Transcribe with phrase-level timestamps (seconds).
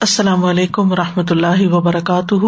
[0.00, 2.44] السلام علیکم و رحمۃ اللہ وبرکاتہ۔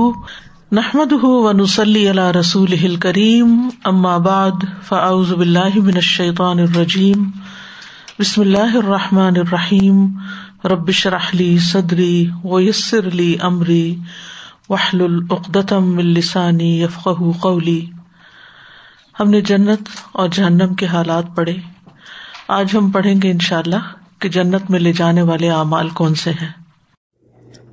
[0.72, 7.30] نحمد و نسلی اللہ رسول کریم امآباد فاؤز باللہ من الشیطان الرجیم۔
[8.20, 10.06] بسم اللہ الرحمٰن الرحیم۔
[10.64, 13.96] ربش رحلی صدری ویسر علی عمری
[14.68, 17.08] وحل العقدم السانی یفق
[17.40, 17.86] قولی۔
[19.20, 19.80] ہم نے جنت
[20.12, 21.56] اور جہنم کے حالات پڑھے۔
[22.48, 26.30] آج ہم پڑھیں گے انشاء اللہ کہ جنت میں لے جانے والے اعمال کون سے
[26.30, 26.61] ہیں۔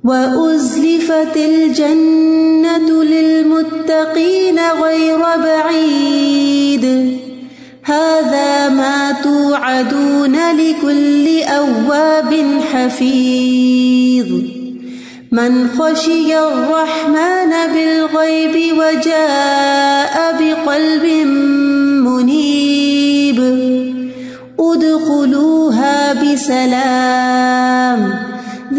[0.04, 6.84] وَأُزْلِفَتِ الْجَنَّةُ لِلْمُتَّقِينَ غَيْرَ بَعِيدٍ
[7.84, 14.30] هَذَا مَا تُوعَدُونَ لِكُلِّ أَوَّابٍ حَفِيظٍ
[15.32, 21.04] من خشي الرحمن بالغيب وجاء بقلب
[22.08, 23.38] منيب
[24.60, 28.00] ادخلوها بسلام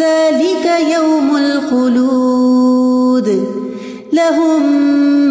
[0.01, 3.27] ذلك يوم الخلود
[4.13, 4.63] لهم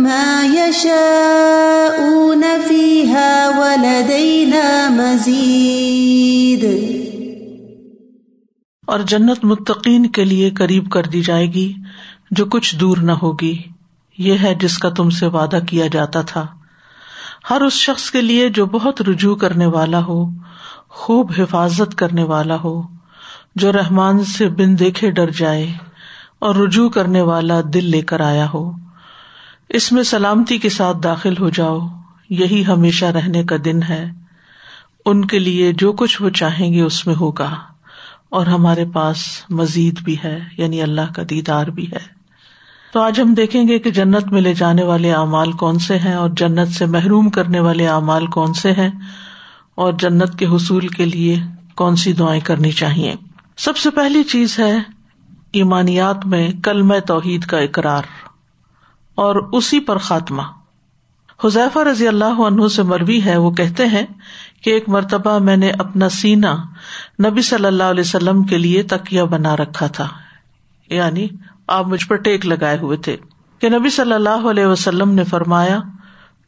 [0.03, 6.65] ما يشاءون فيها ولدينا مزيد
[8.87, 11.73] اور جنت متقین کے لیے قریب کر دی جائے گی،
[12.31, 13.57] جو کچھ دور نہ ہوگی۔
[14.19, 16.47] یہ ہے جس کا تم سے وعدہ کیا جاتا تھا۔
[17.51, 20.27] ہر اس شخص کے لیے جو بہت رجوع کرنے والا ہو،
[20.89, 23.00] خوب حفاظت کرنے والا ہو۔
[23.55, 25.73] جو رحمان سے بن دیکھے ڈر جائے
[26.39, 28.73] اور رجوع کرنے والا دل لے کر آیا ہو۔
[29.69, 31.79] اس میں سلامتی کے ساتھ داخل ہو جاؤ۔
[32.31, 34.11] یہی ہمیشہ رہنے کا دن ہے۔
[35.07, 37.57] ان کے لیے جو کچھ وہ چاہیں گے اس میں ہوگا۔
[38.29, 39.17] اور ہمارے پاس
[39.51, 42.21] مزید بھی ہے یعنی اللہ کا دیدار بھی ہے۔
[42.93, 46.15] تو آج ہم دیکھیں گے کہ جنت میں لے جانے والے اعمال کون سے ہیں
[46.15, 48.91] اور جنت سے محروم کرنے والے اعمال کون سے ہیں
[49.75, 51.37] اور جنت کے حصول کے لیے
[51.75, 53.15] کون سی دعائیں کرنی چاہیے۔
[53.57, 54.79] سب سے پہلی چیز ہے
[55.53, 58.03] ایمانیات میں کل توحید کا اقرار
[59.15, 60.43] اور اسی پر خاتمہ۔
[61.45, 64.07] حذیفہ رضی اللہ عنہ سے مروی ہے، وہ کہتے ہیں
[64.63, 66.55] کہ ایک مرتبہ میں نے اپنا سینا
[67.25, 70.09] نبی صلی اللہ علیہ وسلم کے لیے تکیا بنا رکھا تھا۔
[70.91, 71.29] یعنی
[71.67, 73.17] آپ مجھ پر ٹیک لگائے ہوئے تھے
[73.59, 75.79] کہ نبی صلی اللہ علیہ وسلم نے فرمایا،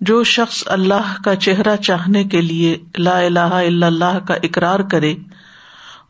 [0.01, 5.15] جو شخص اللہ کا چہرہ چاہنے کے لیے لا الہ الا اللہ کا اقرار کرے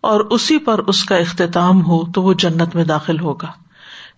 [0.02, 3.48] اور اسی پر اس کا اختتام ہو تو وہ جنت میں داخل ہوگا۔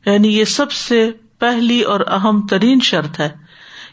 [0.06, 3.28] یعنی یہ سب سے پہلی اور اہم ترین شرط ہے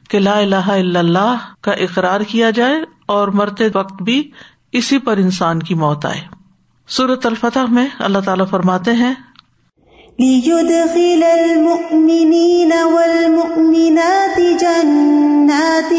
[0.09, 2.75] کہ لا الہ الا اللہ کا اقرار کیا جائے
[3.05, 4.31] اور مرتے وقت بھی
[4.71, 6.21] اسی پر انسان کی موت آئے۔
[6.87, 9.13] سورت الفتح میں اللہ تعالی فرماتے ہیں
[14.59, 15.93] جنات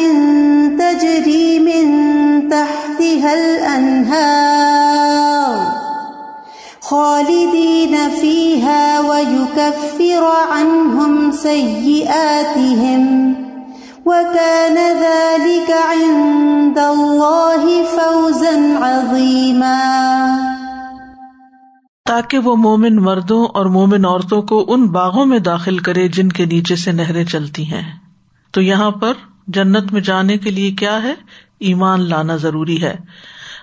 [0.79, 5.72] تجری من تحتها الانہار
[6.85, 13.05] خالدین فیها ويكفر عنهم سيئاتهم
[14.07, 19.79] وكان ذلك عند الله فوزا عظيما
[22.05, 26.45] تاکہ وہ مومن مردوں اور مومن عورتوں کو ان باغوں میں داخل کرے جن کے
[26.45, 27.99] نیچے سے نہریں چلتی ہیں۔
[28.51, 29.13] تو یہاں پر
[29.47, 31.15] جنت میں جانے کے لیے کیا ہے؟
[31.59, 32.97] ایمان لانا ضروری ہے۔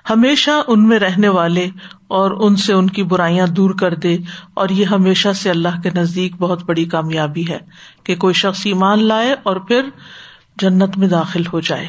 [0.09, 1.69] ہمیشہ ان میں رہنے والے
[2.07, 4.17] اور ان سے ان کی برائیاں دور کر دے
[4.53, 7.59] اور یہ ہمیشہ سے اللہ کے نزدیک بہت بڑی کامیابی ہے
[8.03, 9.81] کہ کوئی شخص ایمان لائے اور پھر
[10.57, 11.87] جنت میں داخل ہو جائے۔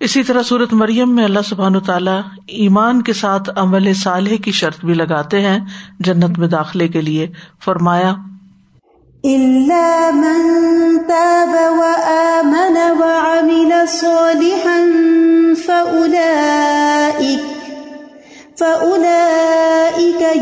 [0.00, 4.84] اسی طرح صورت مریم میں اللہ سبحان تعالیٰ ایمان کے ساتھ عمل صالح کی شرط
[4.84, 5.58] بھی لگاتے ہیں
[6.00, 7.26] جنت میں داخلے کے لیے۔
[7.64, 8.14] فرمایا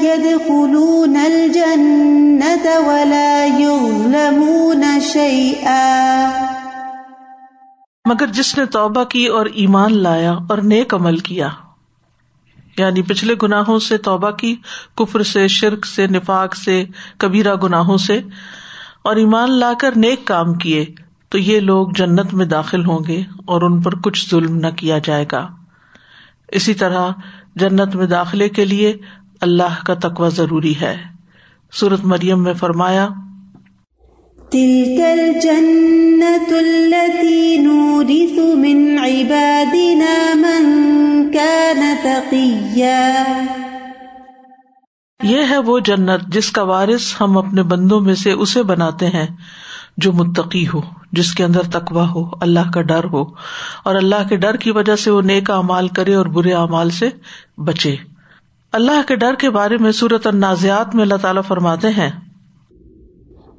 [0.03, 6.29] يدخلون الجنة ولا يظلمون شيئا.
[8.05, 11.49] مگر جس نے توبہ کی اور ایمان لایا اور نیک عمل کیا
[12.79, 14.57] یعنی پچھلے گناہوں سے توبہ کی،
[14.97, 16.85] کفر سے، شرک سے، نفاق سے،
[17.19, 18.21] کبیرہ گناہوں سے،
[19.03, 20.87] اور ایمان لا کر نیک کام کیے
[21.29, 24.99] تو یہ لوگ جنت میں داخل ہوں گے اور ان پر کچھ ظلم نہ کیا
[24.99, 25.49] جائے گا۔
[26.49, 27.11] اسی طرح
[27.57, 28.97] جنت میں داخلے کے لیے
[29.41, 30.97] اللہ کا تقوی ضروری ہے۔
[31.73, 33.09] سورت مریم میں فرمایا
[38.55, 41.83] من عبادنا من كان
[45.23, 49.27] یہ ہے وہ جنت جس کا وارث ہم اپنے بندوں میں سے اسے بناتے ہیں
[49.97, 50.81] جو متقی ہو۔
[51.13, 53.23] جس کے اندر تقوا ہو، اللہ کا ڈر ہو،
[53.85, 57.09] اور اللہ کے ڈر کی وجہ سے وہ نیک امال کرے اور برے امال سے
[57.59, 57.97] بچے۔
[58.73, 62.11] اللہ کے ڈر کے بارے میں صورت النازیات میں اللہ تعالیٰ فرماتے ہیں۔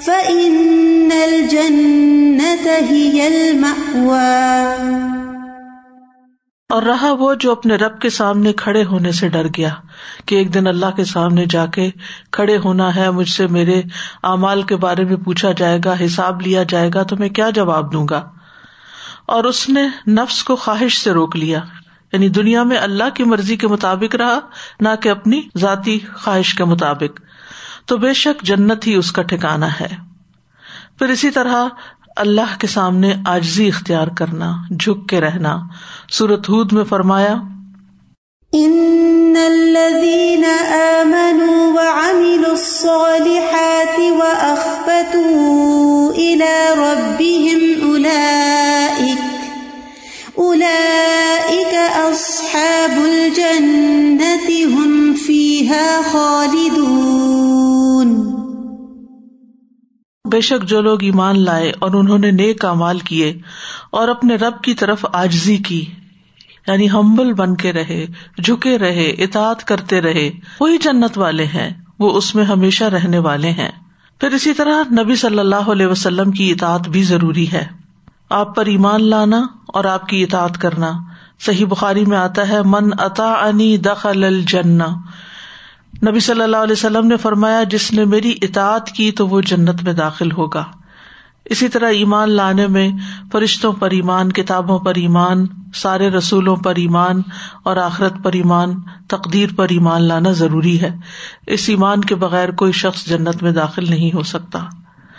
[0.00, 5.19] فَإِنَّ الْجَنَّةَ هِيَ الْمَأْوَى
[6.70, 9.74] اور رہا وہ جو اپنے رب کے سامنے کھڑے ہونے سے ڈر گیا
[10.26, 11.90] کہ ایک دن اللہ کے سامنے جا کے
[12.30, 13.82] کھڑے ہونا ہے، مجھ سے میرے
[14.22, 17.92] اعمال کے بارے میں پوچھا جائے گا، حساب لیا جائے گا، تو میں کیا جواب
[17.92, 18.30] دوں گا؟
[19.26, 21.60] اور اس نے نفس کو خواہش سے روک لیا
[22.12, 24.38] یعنی دنیا میں اللہ کی مرضی کے مطابق رہا،
[24.80, 27.20] نہ کہ اپنی ذاتی خواہش کے مطابق۔
[27.86, 29.88] تو بے شک جنت ہی اس کا ٹھکانا ہے۔
[30.98, 31.64] پھر اسی طرح
[32.16, 35.58] اللہ کے سامنے آجزی اختیار کرنا، جھک کے رہنا۔
[36.10, 37.34] سورت ہود میں فرمایا،
[38.52, 49.20] ان الذين امنوا وعملوا الصالحات واخبتوا الى ربهم اولئك
[50.34, 57.09] اولئك اصحاب الجنه هم فيها خالدون۔
[60.30, 63.38] بے شک جو لوگ ایمان لائے اور انہوں نے نیک امال کیے
[63.90, 65.84] اور اپنے رب کی طرف آجزی کی
[66.66, 68.06] یعنی ہمبل بن کے رہے،
[68.44, 70.30] جھکے رہے، اطاعت کرتے رہے،
[70.60, 73.70] وہی جنت والے ہیں، وہ اس میں ہمیشہ رہنے والے ہیں۔
[74.20, 77.66] پھر اسی طرح نبی صلی اللہ علیہ وسلم کی اطاعت بھی ضروری ہے۔
[78.30, 80.92] آپ پر ایمان لانا اور آپ کی اطاعت کرنا۔
[81.40, 84.84] صحیح بخاری میں آتا ہے، من اتا انی دخل الجنہ
[86.08, 89.82] نبی صلی اللہ علیہ وسلم نے فرمایا، جس نے میری اطاعت کی تو وہ جنت
[89.82, 90.64] میں داخل ہوگا۔
[91.44, 92.90] اسی طرح ایمان لانے میں
[93.32, 97.22] فرشتوں پر ایمان، کتابوں پر ایمان، سارے رسولوں پر ایمان
[97.62, 98.74] اور آخرت پر ایمان،
[99.08, 100.96] تقدیر پر ایمان لانا ضروری ہے۔
[101.46, 104.58] اس ایمان کے بغیر کوئی شخص جنت میں داخل نہیں ہو سکتا۔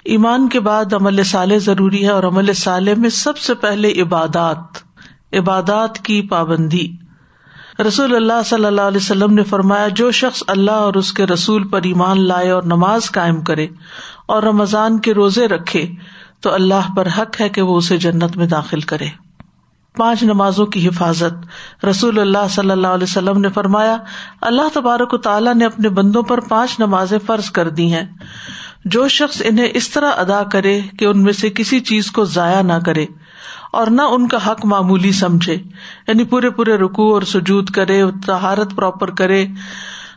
[0.05, 4.91] ایمان کے بعد عمل صالح ضروری ہے اور عمل صالح میں سب سے پہلے عبادات
[5.33, 7.00] عبادات کی پابندی۔
[7.79, 11.67] رسول اللہ صلی اللہ علیہ وسلم نے فرمایا، جو شخص اللہ اور اس کے رسول
[11.67, 13.67] پر ایمان لائے اور نماز قائم کرے
[14.25, 15.89] اور رمضان کے روزے رکھے،
[16.39, 19.05] تو اللہ پر حق ہے کہ وہ اسے جنت میں داخل کرے۔
[19.97, 21.47] پانچ نمازوں کی حفاظت۔
[21.85, 23.97] رسول اللہ صلی اللہ علیہ وسلم نے فرمایا،
[24.41, 28.05] اللہ تبارک و تعالیٰ نے اپنے بندوں پر پانچ نمازیں فرض کر دی ہیں۔
[28.85, 32.61] جو شخص انہیں اس طرح ادا کرے کہ ان میں سے کسی چیز کو ضائع
[32.61, 33.05] نہ کرے۔
[33.71, 35.53] اور نہ ان کا حق معمولی سمجھے
[36.07, 39.45] یعنی پورے پورے رکو اور سجود کرے تہارت پراپر کرے۔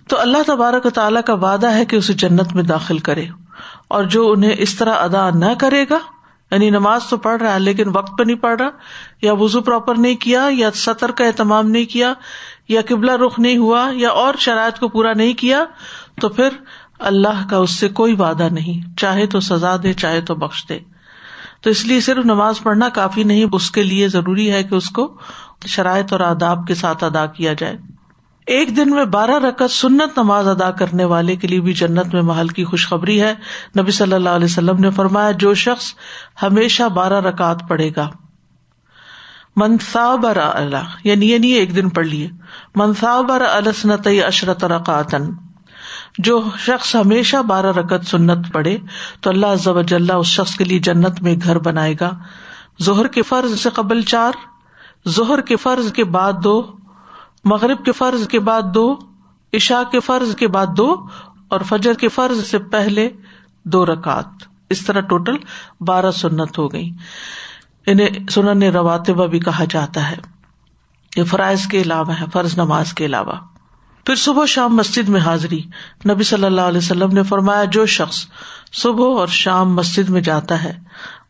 [0.08, 3.26] تو اللہ تبارک و تعالیٰ کا وعدہ ہے کہ اسے جنت میں داخل کرے۔
[3.88, 5.98] اور جو انہیں اس طرح ادا نہ کرے گا
[6.50, 8.68] یعنی نماز تو پڑھ رہا ہے لیکن وقت پہ نہیں پڑھ رہا،
[9.22, 12.14] یا وزو پراپر نہیں کیا، یا سطر کا اہتمام نہیں کیا،
[12.68, 15.64] یا قبلہ رخ نہیں ہوا، یا اور شرائط کو پورا نہیں کیا،
[16.20, 16.48] تو پھر
[16.98, 20.78] اللہ کا اس سے کوئی وعدہ نہیں۔ چاہے تو سزا دے، چاہے تو بخش دے۔
[21.64, 24.90] تو اس لیے صرف نماز پڑھنا کافی نہیں، اس کے لیے ضروری ہے کہ اس
[24.90, 25.16] کو
[25.66, 27.76] شرائط اور آداب کے ساتھ ادا کیا جائے۔
[28.46, 32.22] ایک دن میں بارہ رکعت سنت نماز ادا کرنے والے کے لیے بھی جنت میں
[32.22, 33.34] محل کی خوشخبری ہے۔
[33.80, 35.94] نبی صلی اللہ علیہ وسلم نے فرمایا، جو شخص
[36.42, 38.10] ہمیشہ بارہ رکعت پڑھے گا۔
[39.56, 42.28] منصا بر اللہ یعنی یہ نہیں، ایک دن پڑھ لیے۔
[42.74, 45.24] منصا بر السنت اشرت رقاتن
[46.18, 48.76] جو شخص ہمیشہ بارہ رکت سنت پڑے
[49.20, 52.10] تو اللہ اس شخص کے لیے جنت میں گھر بنائے گا۔
[52.82, 54.32] ظہر کے فرض سے قبل چار،
[55.08, 56.72] ظہر کے فرض کے بعد دو،
[57.44, 58.96] مغرب کے فرض کے بعد دو
[59.52, 61.06] عشا کے فرض کے بعد دو،
[61.48, 63.10] اور فجر کے فرض سے پہلے
[63.64, 64.26] دو رکعت۔
[64.70, 65.36] اس طرح ٹوٹل
[65.80, 66.90] بارہ سنت ہو گئی۔
[67.86, 70.16] انہیں سنن رواتبہ بھی کہا جاتا ہے۔
[71.16, 73.32] یہ فرائض کے علاوہ ہے فرض نماز کے علاوہ۔
[74.06, 75.60] پھر صبح شام مسجد میں حاضری۔
[76.10, 78.26] نبی صلی اللہ علیہ وسلم نے فرمایا، جو شخص
[78.72, 80.78] صبح اور شام مسجد میں جاتا ہے،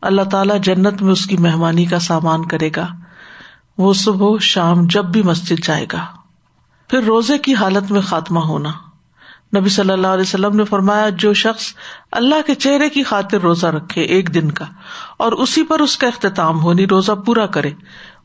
[0.01, 2.87] اللہ تعالیٰ جنت میں اس کی مہمانی کا سامان کرے گا۔
[3.77, 6.05] وہ صبح، شام جب بھی مسجد جائے گا۔
[6.89, 8.71] پھر روزے کی حالت میں خاتمہ ہونا۔
[9.57, 11.73] نبی صلی اللہ علیہ وسلم نے فرمایا، جو شخص
[12.11, 14.65] اللہ کے چہرے کی خاطر روزہ رکھے ایک دن کا،
[15.17, 17.71] اور اسی پر اس کا اختتام ہونی یعنی روزہ پورا کرے،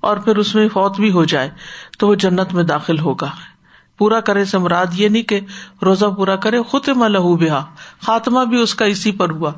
[0.01, 1.51] اور پھر اس میں فوت بھی ہو جائے،
[1.99, 3.31] تو وہ جنت میں داخل ہوگا۔
[4.01, 5.41] پورا کرے سے مراد یہ نہیں کہ
[5.83, 7.65] روزہ پورا کرے خط لہو بہا،
[8.07, 9.53] خاتمہ بھی اس کا اسی پر ہوا۔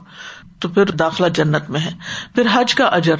[0.58, 1.90] تو پھر داخلہ جنت میں ہے۔
[2.34, 3.16] پھر حج کا اجر۔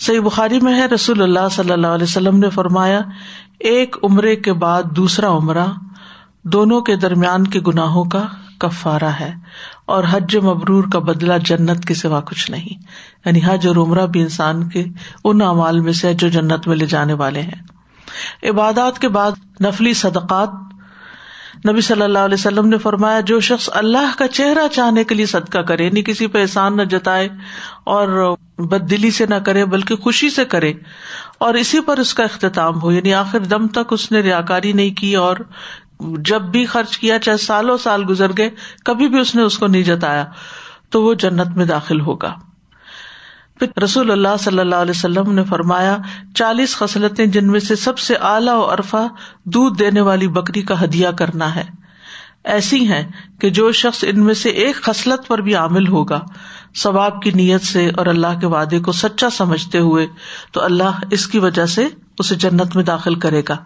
[0.00, 3.00] صحیح بخاری میں ہے، رسول اللہ صلی اللہ علیہ وسلم نے فرمایا،
[3.60, 5.66] ایک عمرے کے بعد دوسرا عمرہ
[6.42, 8.22] دونوں کے درمیان کے گناہوں کا
[8.58, 9.34] کفارا ہے
[9.86, 12.82] اور حج مبرور کا بدلا جنت کے سوا کچھ نہیں۔
[13.24, 14.84] یعنی حج اور عمرہ بھی انسان کے
[15.24, 17.75] ان اعمال میں سے جو جنت میں لے جانے والے ہیں۔
[18.42, 20.48] عبادات کے بعد نفلی صدقات۔
[21.68, 25.26] نبی صلی اللہ علیہ وسلم نے فرمایا، جو شخص اللہ کا چہرہ چاہنے کے لیے
[25.26, 27.28] صدقہ کرے نہیں کسی پہ احسان نہ جتائے
[27.84, 30.72] اور بد دلی سے نہ کرے، بلکہ خوشی سے کرے،
[31.38, 34.72] اور اسی پر اس کا اختتام ہو یعنی آخر دم تک اس نے ریا کاری
[34.72, 35.36] نہیں کی اور
[36.00, 38.50] جب بھی خرچ کیا، چاہے سالوں سال گزر گئے،
[38.84, 40.24] کبھی بھی اس نے اس کو نہیں جتایا،
[40.90, 42.34] تو وہ جنت میں داخل ہوگا۔
[43.58, 45.96] پھر رسول اللہ صلی اللہ علیہ وسلم نے فرمایا،
[46.34, 49.06] چالیس خصلتیں جن میں سے سب سے اعلیٰ و عرفا
[49.44, 51.64] دودھ دینے والی بکری کا ہدیہ کرنا ہے۔
[52.44, 56.20] ایسی ہیں کہ جو شخص ان میں سے ایک خصلت پر بھی عامل ہوگا۔
[56.76, 60.06] ثواب کی نیت سے اور اللہ کے وعدے کو سچا سمجھتے ہوئے
[60.52, 63.56] تو اللہ اس کی وجہ سے اسے جنت میں داخل کرے گا۔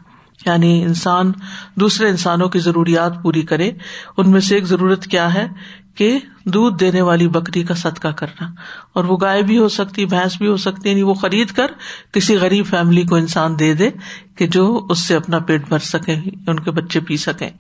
[0.47, 1.33] یعنی انسان،
[1.75, 3.71] دوسرے انسانوں کی ضروریات پوری کرے۔
[4.17, 5.49] ان میں سے ایک ضرورت کیا ہے؟
[5.95, 8.51] کہ دودھ دینے والی بکری کا صدقہ کرنا۔
[8.93, 11.67] اور وہ گائے بھی ہو سکتی، بھینس بھی ہو سکتی یعنی وہ خرید کر
[12.13, 13.91] کسی غریب فیملی کو انسان دے دے
[14.37, 16.17] کہ جو اس سے اپنا پیٹ بھر سکے،
[16.47, 17.51] ان کے بچے پی سکیں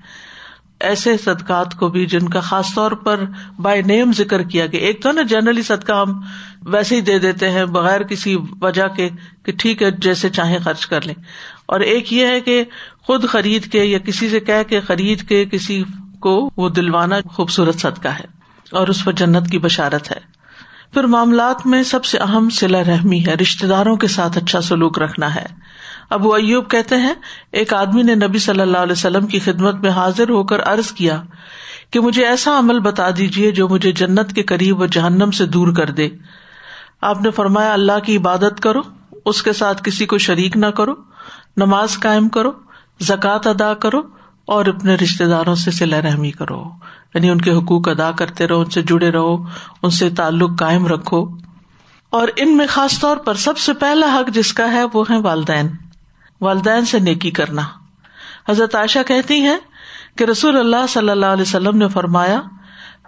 [0.80, 3.20] ایسے صدقات کو بھی جن کا خاص طور پر
[3.58, 6.20] بائی نیم ذکر کیا گیا۔ ایک تو نا جنرلی صدقہ ہم
[6.62, 9.08] ویسے ہی دے دیتے ہیں بغیر کسی وجہ کے
[9.42, 11.14] کہ ٹھیک ہے، جیسے چاہے خرچ کر لیں۔
[11.66, 12.64] اور ایک یہ ہے کہ
[13.02, 15.84] خود خرید کے یا کسی سے کہ کے خرید کے کسی
[16.20, 18.24] کو وہ دلوانا خوبصورت صدقہ ہے
[18.72, 20.40] اور اس پر جنت کی بشارت ہے۔
[20.94, 24.98] پھر معاملات میں سب سے اہم سلا رحمی ہے رشتے داروں کے ساتھ اچھا سلوک
[24.98, 25.46] رکھنا ہے۔
[26.10, 27.14] ابو ایوب کہتے ہیں،
[27.52, 30.92] ایک آدمی نے نبی صلی اللہ علیہ وسلم کی خدمت میں حاضر ہو کر ارض
[30.92, 31.22] کیا
[31.90, 35.72] کہ مجھے ایسا عمل بتا دیجیے جو مجھے جنت کے قریب و جہنم سے دور
[35.76, 36.08] کر دے۔
[37.00, 38.80] آپ نے فرمایا، اللہ کی عبادت کرو،
[39.24, 40.94] اس کے ساتھ کسی کو شریک نہ کرو،
[41.56, 42.50] نماز قائم کرو،
[43.00, 44.19] زکوٰۃ ادا کرو
[44.50, 46.64] اور اپنے رشتے داروں سے سلا رحمی کرو۔
[47.14, 49.44] یعنی ان کے حقوق ادا کرتے رہو، ان سے جڑے رہو،
[49.82, 51.36] ان سے تعلق قائم رکھو۔
[52.10, 55.16] اور ان میں خاص طور پر سب سے پہلا حق جس کا ہے وہ ہے
[55.16, 55.68] والدین۔
[56.40, 57.62] والدین سے نیکی کرنا۔
[58.48, 59.56] حضرت عائشہ کہتی ہے
[60.18, 62.40] کہ رسول اللہ صلی اللہ علیہ وسلم نے فرمایا،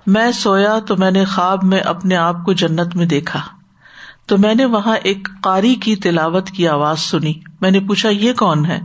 [0.07, 3.41] میں سویا تو میں نے خواب میں اپنے آپ کو جنت میں دیکھا۔
[4.27, 8.33] تو میں نے وہاں ایک قاری کی تلاوت کی آواز سنی۔ میں نے پوچھا، یہ
[8.33, 8.81] کون ہے؟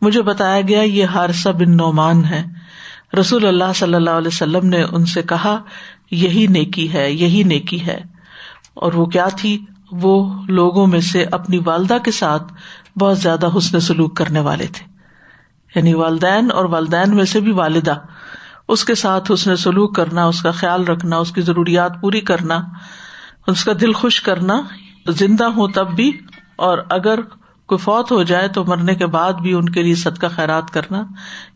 [0.00, 2.44] مجھے بتایا گیا یہ ہارسا بن نعمان ہے۔
[3.20, 5.62] رسول اللہ صلی اللہ علیہ وسلم نے ان سے کہا،
[6.10, 8.00] یہی نیکی ہے، یہی نیکی ہے۔
[8.74, 12.52] اور وہ کیا تھی؟ وہ لوگوں میں سے اپنی والدہ کے ساتھ
[12.98, 14.86] بہت زیادہ حسن سلوک کرنے والے تھے۔
[15.76, 17.94] یعنی والدین اور والدین میں سے بھی والدہ۔
[18.68, 22.62] اس کے ساتھ حسن سلوک کرنا، اس کا خیال رکھنا، اس کی ضروریات پوری کرنا،
[23.46, 24.60] اس کا دل خوش کرنا،
[25.08, 26.12] زندہ ہو تب بھی۔
[26.56, 27.18] اور اگر
[27.66, 31.02] کوئی فوت ہو جائے تو مرنے کے بعد بھی ان کے لیے صدقہ خیرات کرنا،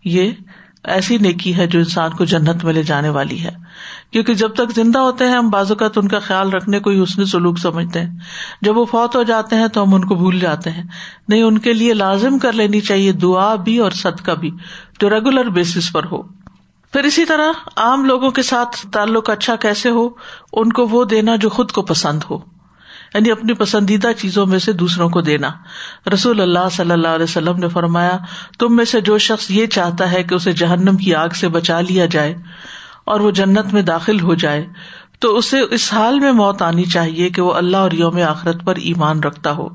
[0.05, 0.31] یہ
[0.85, 3.51] ایسی نیکی ہے جو انسان کو جنت میں لے جانے والی ہے۔
[4.11, 6.91] کیونکہ جب تک زندہ ہوتے ہیں، ہم بازو کا تو ان کا خیال رکھنے کو
[6.91, 8.19] ہی حسن سلوک سمجھتے ہیں۔
[8.63, 10.83] جب وہ فوت ہو جاتے ہیں تو ہم ان کو بھول جاتے ہیں۔
[11.29, 14.51] نہیں، ان کے لیے لازم کر لینی چاہیے دعا بھی اور صدقہ بھی،
[15.01, 16.23] جو ریگولر بیسس پر ہو۔
[16.93, 20.09] پھر اسی طرح عام لوگوں کے ساتھ تعلق اچھا کیسے ہو؟
[20.53, 22.58] ان کو وہ دینا جو خود کو پسند ہو۔
[23.15, 25.51] یعنی اپنی پسندیدہ چیزوں میں سے دوسروں کو دینا۔
[26.13, 28.19] رسول اللہ صلی اللہ علیہ وسلم نے فرمایا،
[28.59, 31.81] تم میں سے جو شخص یہ چاہتا ہے کہ اسے جہنم کی آگ سے بچا
[31.81, 32.35] لیا جائے
[33.05, 34.67] اور وہ جنت میں داخل ہو جائے،
[35.19, 38.77] تو اسے اس حال میں موت آنی چاہیے کہ وہ اللہ اور یوم آخرت پر
[38.77, 39.69] ایمان رکھتا ہو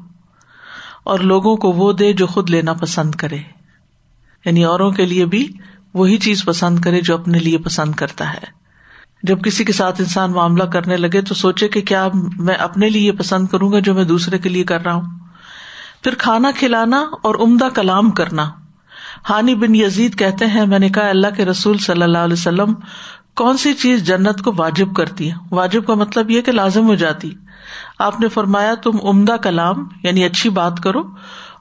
[1.03, 3.37] اور لوگوں کو وہ دے جو خود لینا پسند کرے۔
[4.45, 5.53] یعنی اوروں کے لیے بھی
[5.93, 8.62] وہی چیز پسند کرے جو اپنے لیے پسند کرتا ہے۔
[9.23, 12.07] جب کسی کے ساتھ انسان معاملہ کرنے لگے تو سوچے کہ کیا
[12.39, 15.19] میں اپنے لیے پسند کروں گا جو میں دوسرے کے لیے کر رہا ہوں۔
[16.03, 18.49] پھر کھانا کھلانا اور عمدہ کلام کرنا۔
[19.29, 22.73] ہانی بن یزید کہتے ہیں، میں نے کہا، اللہ کے رسول صلی اللہ علیہ وسلم
[23.35, 26.95] کون سی چیز جنت کو واجب کرتی ہے؟ واجب کا مطلب یہ کہ لازم ہو
[26.95, 27.31] جاتی۔
[27.99, 31.01] آپ نے فرمایا، تم عمدہ کلام یعنی اچھی بات کرو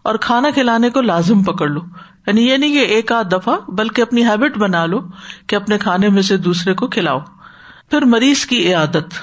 [0.02, 1.80] اور کھانا کھلانے کو لازم پکڑ لو۔
[2.26, 4.98] یعنی یہ نہیں کہ ایک آدھ دفعہ، بلکہ اپنی ہیبٹ بنا لو
[5.46, 7.18] کہ اپنے کھانے میں سے دوسرے کو کھلاؤ۔
[7.92, 9.14] پھر مریض کی عیادت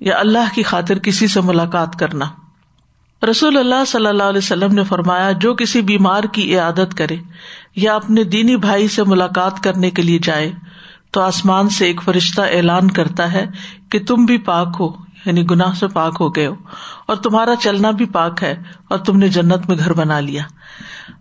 [0.00, 2.24] یا اللہ کی خاطر کسی سے ملاقات کرنا۔
[3.30, 7.16] رسول اللہ صلی اللہ علیہ وسلم نے فرمایا، جو کسی بیمار کی عیادت کرے
[7.76, 10.52] یا اپنے دینی بھائی سے ملاقات کرنے کے لیے جائے،
[11.10, 13.46] تو آسمان سے ایک فرشتہ اعلان کرتا ہے
[13.90, 14.88] کہ تم بھی پاک ہو
[15.26, 16.54] یعنی گناہ سے پاک ہو گئے ہو۔
[17.06, 20.42] اور تمہارا چلنا بھی پاک ہے اور تم نے جنت میں گھر بنا لیا۔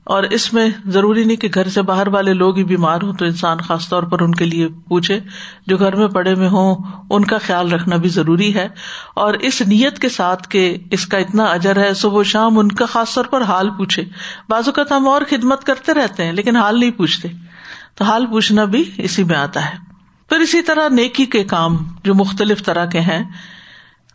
[0.04, 3.26] اور اس میں ضروری نہیں کہ گھر سے باہر والے لوگ ہی بیمار ہوں تو
[3.26, 5.20] انسان خاص طور پر ان کے لیے پوچھے۔
[5.68, 6.76] جو گھر میں پڑے میں ہوں،
[7.10, 8.68] ان کا خیال رکھنا بھی ضروری ہے۔
[9.16, 12.68] اور اس نیت کے ساتھ کہ اس کا اتنا اجر ہے، صبح و شام ان
[12.68, 14.04] کا خاص طور پر حال پوچھے۔
[14.50, 17.28] بازو کا ہم اور خدمت کرتے رہتے ہیں لیکن حال نہیں پوچھتے۔
[17.96, 19.78] تو حال پوچھنا بھی اسی میں آتا ہے۔
[20.30, 23.24] پھر اسی طرح نیکی کے کام جو مختلف طرح کے ہیں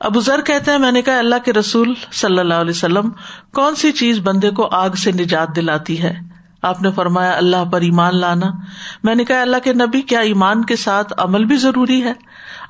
[0.01, 3.09] ابو ذر کہتے ہیں، میں نے کہا، اللہ کے رسول صلی اللہ علیہ وسلم،
[3.55, 6.15] کون سی چیز بندے کو آگ سے نجات دلاتی ہے؟
[6.63, 8.47] آپ نے فرمایا، اللہ پر ایمان لانا۔
[9.03, 12.13] میں نے کہا، اللہ کے نبی، کیا ایمان کے ساتھ عمل بھی ضروری ہے؟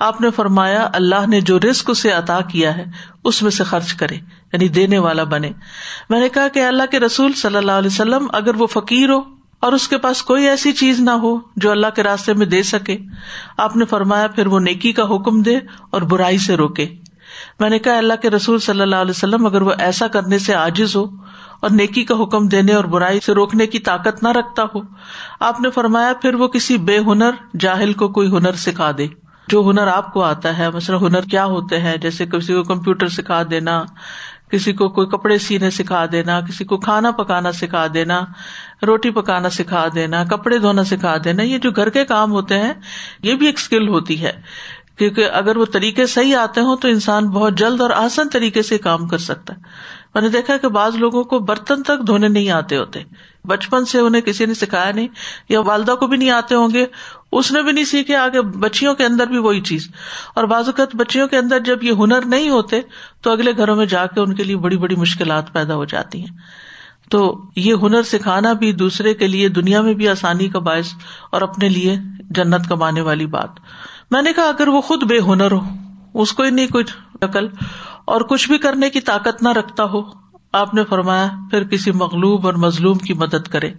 [0.00, 2.84] آپ نے فرمایا، اللہ نے جو رسک اسے عطا کیا ہے،
[3.24, 4.14] اس میں سے خرچ کرے
[4.52, 5.50] یعنی دینے والا بنے۔
[6.10, 9.20] میں نے کہا کہ اللہ کے رسول صلی اللہ علیہ وسلم، اگر وہ فقیر ہو
[9.60, 12.62] اور اس کے پاس کوئی ایسی چیز نہ ہو جو اللہ کے راستے میں دے
[12.62, 12.98] سکے،
[13.58, 15.56] آپ نے فرمایا، پھر وہ نیکی کا حکم دے
[15.90, 16.86] اور برائی سے روکے۔
[17.60, 20.52] میں نے کہا، اللہ کے رسول صلی اللہ علیہ وسلم، اگر وہ ایسا کرنے سے
[20.52, 21.04] عاجز ہو
[21.60, 24.80] اور نیکی کا حکم دینے اور برائی سے روکنے کی طاقت نہ رکھتا ہو،
[25.40, 29.06] آپ نے فرمایا، پھر وہ کسی بے ہنر جاہل کو کوئی ہنر سکھا دے۔
[29.48, 33.08] جو ہنر آپ کو آتا ہے، مثلاً ہنر کیا ہوتے ہیں؟ جیسے کسی کو کمپیوٹر
[33.08, 33.84] سکھا دینا،
[34.50, 38.20] کسی کو کوئی کپڑے سینے سکھا دینا، کسی کو کھانا پکانا سکھا دینا،
[38.86, 42.72] روٹی پکانا سکھا دینا، کپڑے دھونا سکھا دینا، یہ جو گھر کے کام ہوتے ہیں،
[43.22, 44.32] یہ بھی ایک اسکل ہوتی ہے۔
[44.96, 48.78] کیونکہ اگر وہ طریقے صحیح آتے ہوں تو انسان بہت جلد اور آسان طریقے سے
[48.78, 49.60] کام کر سکتا ہے۔
[50.14, 53.02] میں نے دیکھا کہ بعض لوگوں کو برتن تک دھونے نہیں آتے ہوتے۔
[53.44, 55.08] بچپن سے انہیں کسی نے سکھایا نہیں
[55.48, 56.86] یا والدہ کو بھی نہیں آتے ہوں گے۔
[57.32, 59.88] اس نے بھی نہیں سیکھے، آگے بچیوں کے اندر بھی وہی چیز۔
[60.34, 62.80] اور بعض اوقات بچیوں کے اندر جب یہ ہنر نہیں ہوتے
[63.20, 66.20] تو اگلے گھروں میں جا کے ان کے لیے بڑی بڑی مشکلات پیدا ہو جاتی
[66.20, 66.38] ہیں۔
[67.10, 70.86] تو یہ ہنر سکھانا بھی دوسرے کے لیے دنیا میں بھی آسانی کا باعث
[71.30, 71.96] اور اپنے لیے
[72.30, 73.50] جنت کمانے والی بات۔
[74.10, 75.60] میں نے کہا اگر وہ خود بے ہنر ہو،
[76.14, 77.46] اس کو ہی نہیں کچھ عقل
[78.04, 80.02] اور کچھ بھی کرنے کی طاقت نہ رکھتا ہو،
[80.52, 83.72] آپ نے فرمایا پھر کسی مغلوب اور مظلوم کی مدد کرے۔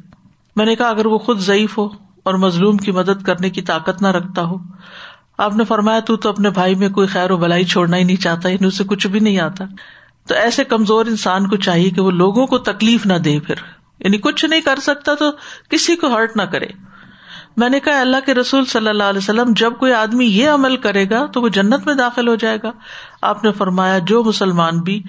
[0.56, 1.90] میں نے کہا اگر وہ خود ضعیف ہو
[2.24, 4.56] اور مظلوم کی مدد کرنے کی طاقت نہ رکھتا ہو،
[5.38, 8.22] آپ نے فرمایا تو تو اپنے بھائی میں کوئی خیر و بلائی چھوڑنا ہی نہیں
[8.22, 9.66] چاہتا یعنی اسے کچھ بھی نہیں آتا۔
[10.28, 13.56] تو ایسے کمزور انسان کو چاہیے کہ وہ لوگوں کو تکلیف نہ دے پھر۔
[14.00, 15.32] یعنی کچھ نہیں کر سکتا تو
[15.70, 16.68] کسی کو ہرٹ نہ کرے۔
[17.58, 20.78] میں نے کہا، اللہ کے رسول صلی اللہ علیہ وسلم، جب کوئی آدمی یہ عمل
[20.78, 22.72] کرے گا تو وہ جنت میں داخل ہو جائے گا۔
[23.22, 25.04] آپ نے فرمایا، جو مسلمان بھی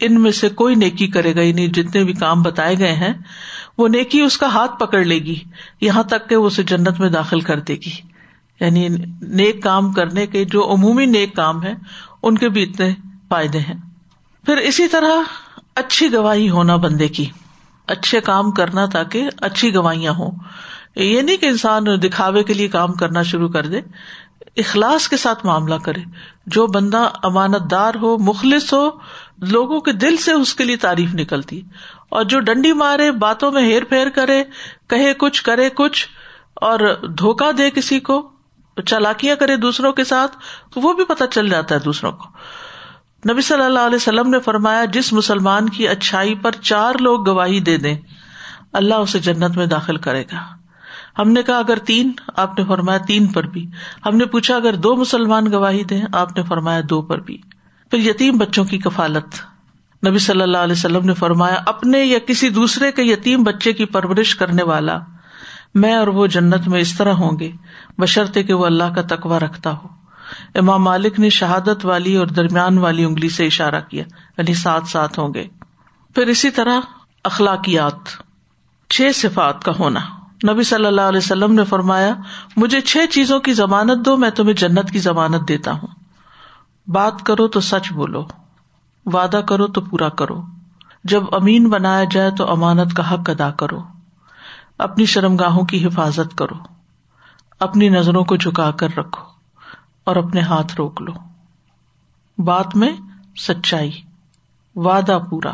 [0.00, 3.12] ان میں سے کوئی نیکی کرے گا یعنی جتنے بھی کام بتائے گئے ہیں،
[3.78, 5.38] وہ نیکی اس کا ہاتھ پکڑ لے گی،
[5.80, 8.14] یہاں تک کہ وہ اسے جنت میں داخل کر دے گی۔
[8.60, 8.88] یعنی
[9.20, 11.74] نیک کام کرنے کے جو عمومی نیک کام ہے
[12.22, 12.94] ان کے بھی اتنے
[13.28, 13.74] فائدے ہیں۔
[14.46, 15.22] پھر اسی طرح
[15.74, 17.26] اچھی گواہی ہونا بندے کی۔
[17.86, 20.30] اچھے کام کرنا تاکہ اچھی گواہیاں ہوں۔
[20.96, 23.80] یہ نہیں کہ انسان دکھاوے کے لیے کام کرنا شروع کر دے،
[24.56, 26.00] اخلاص کے ساتھ معاملہ کرے۔
[26.46, 28.90] جو بندہ امانت دار ہو، مخلص ہو،
[29.38, 31.62] لوگوں کے دل سے اس کے لیے تعریف نکلتی۔
[32.08, 34.44] اور جو ڈنڈی مارے، باتوں میں ہیر پھیر کرے،
[34.88, 36.08] کہے کچھ، کرے کچھ،
[36.54, 36.78] اور
[37.18, 38.30] دھوکا دے کسی کو،
[38.86, 40.36] چالاکیاں کرے دوسروں کے ساتھ،
[40.74, 42.24] تو وہ بھی پتہ چل جاتا ہے دوسروں کو۔
[43.32, 47.60] نبی صلی اللہ علیہ وسلم نے فرمایا، جس مسلمان کی اچھائی پر چار لوگ گواہی
[47.60, 47.96] دے دیں،
[48.72, 50.63] اللہ اسے جنت میں داخل کرے گا۔
[51.18, 53.70] ہم نے کہا اگر تین، آپ نے فرمایا تین پر بھی۔
[54.06, 57.38] ہم نے پوچھا اگر دو مسلمان گواہی دیں، آپ نے فرمایا دو پر بھی۔
[57.90, 59.34] پھر یتیم بچوں کی کفالت۔
[60.06, 63.84] نبی صلی اللہ علیہ وسلم نے فرمایا، اپنے یا کسی دوسرے کے یتیم بچے کی
[63.84, 64.98] پرورش کرنے والا،
[65.74, 67.52] میں اور وہ جنت میں اس طرح ہوں گے،
[67.98, 69.88] بشرطے کہ وہ اللہ کا تقوا رکھتا ہو۔
[70.54, 74.04] امام مالک نے شہادت والی اور درمیان والی انگلی سے اشارہ کیا
[74.38, 75.46] یعنی ساتھ ساتھ ہوں گے۔
[76.14, 76.80] پھر اسی طرح
[77.24, 77.98] اخلاقیات،
[78.90, 80.00] چھ صفات کا ہونا۔
[80.50, 82.14] نبی صلی اللہ علیہ وسلم نے فرمایا،
[82.56, 85.86] مجھے چھ چیزوں کی ضمانت دو، میں تمہیں جنت کی ضمانت دیتا ہوں۔
[86.86, 88.26] بات کرو تو سچ بولو،
[89.06, 90.42] وعدہ کرو تو پورا کرو۔
[91.04, 93.82] جب امین بنایا جائے تو امانت کا حق ادا کرو۔
[94.78, 96.54] اپنی شرم گاہوں کی حفاظت کرو۔
[97.60, 99.24] اپنی نظروں کو جھکا کر رکھو
[100.04, 101.12] اور اپنے ہاتھ روک لو۔
[102.38, 102.96] بات میں
[103.38, 103.92] سچائی،
[104.74, 105.52] وعدہ پورا۔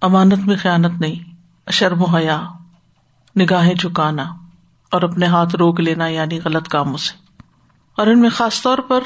[0.00, 1.34] امانت میں خیانت نہیں،
[1.70, 2.42] شرم و حیا۔
[3.40, 4.22] نگاہیں چکانا
[4.90, 7.16] اور اپنے ہاتھ روک لینا یعنی غلط کاموں سے۔
[7.96, 9.00] اور ان میں خاص طور پر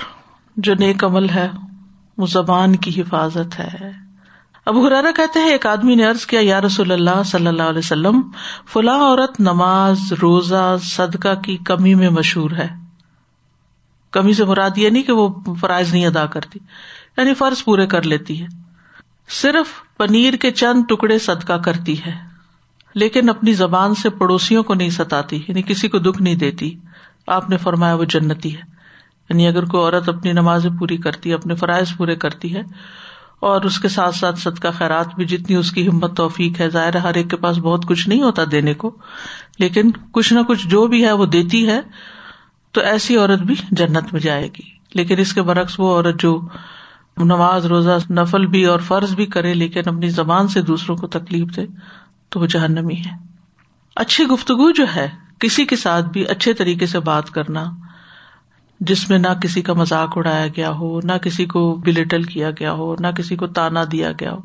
[0.57, 1.51] جو نیک عمل ہے،
[2.19, 3.91] وہ زبان کی حفاظت ہے۔
[4.67, 7.79] اب ہرارا کہتے ہیں، ایک آدمی نے ارض کیا، یا رسول اللہ صلی اللہ علیہ
[7.79, 8.21] وسلم،
[8.67, 12.69] فلاں عورت نماز، روزہ، صدقہ کی کمی میں مشہور ہے۔
[14.11, 15.29] کمی سے مراد یہ نہیں کہ وہ
[15.61, 16.59] فرائض نہیں ادا کرتی
[17.17, 18.47] یعنی فرض پورے کر لیتی ہے۔
[19.29, 22.28] صرف پنیر کے چند ٹکڑے صدقہ کرتی ہے۔
[22.95, 26.75] لیکن اپنی زبان سے پڑوسیوں کو نہیں ستاتی یعنی کسی کو دکھ نہیں دیتی۔
[27.27, 28.79] آپ نے فرمایا وہ جنتی ہے۔
[29.31, 32.63] یعنی اگر کوئی عورت اپنی نمازیں پوری کرتی ہے اپنے فرائض پورے کرتی ہے،
[33.41, 36.97] اور اس کے ساتھ ساتھ صدقہ خیرات بھی جتنی اس کی ہمت، توفیق ہے، ظاہر
[36.97, 38.97] ہر ایک کے پاس بہت کچھ نہیں ہوتا دینے کو،
[39.59, 41.81] لیکن کچھ نہ کچھ جو بھی ہے وہ دیتی ہے،
[42.73, 46.41] تو ایسی عورت بھی جنت میں جائے گی۔ لیکن اس کے برعکس وہ عورت جو
[47.17, 51.57] نماز، روزہ، نفل بھی اور فرض بھی کرے، لیکن اپنی زبان سے دوسروں کو تکلیف
[51.57, 51.67] دے
[52.31, 53.17] تو وہ جہنمی ہے۔
[53.97, 57.65] اچھی گفتگو جو ہے، کسی کے ساتھ بھی اچھے طریقے سے بات کرنا،
[58.81, 62.73] جس میں نہ کسی کا مذاق اڑایا گیا ہو، نہ کسی کو بلیٹل کیا گیا
[62.73, 64.41] ہو، نہ کسی کو تانا دیا گیا ہو،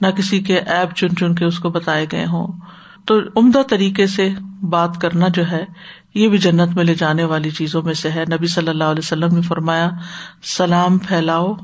[0.00, 2.46] نہ کسی کے ایپ چن چن کے اس کو بتائے گئے ہوں۔
[3.04, 4.28] تو عمدہ طریقے سے
[4.62, 5.64] بات کرنا جو ہے،
[6.14, 9.04] یہ بھی جنت میں لے جانے والی چیزوں میں سے ہے۔ نبی صلی اللہ علیہ
[9.04, 9.90] وسلم نے فرمایا،
[10.42, 11.54] سلام پھیلاؤ،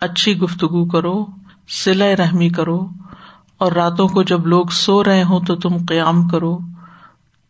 [0.00, 1.26] اچھی گفتگو کرو
[1.68, 2.88] سلا رحمی کرو
[3.58, 6.58] اور راتوں کو جب لوگ سو رہے ہوں تو تم قیام کرو،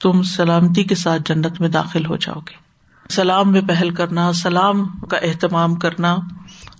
[0.00, 2.54] تم سلامتی کے ساتھ جنت میں داخل ہو جاؤ گے۔
[3.08, 6.16] سلام میں پہل کرنا، سلام کا اہتمام کرنا۔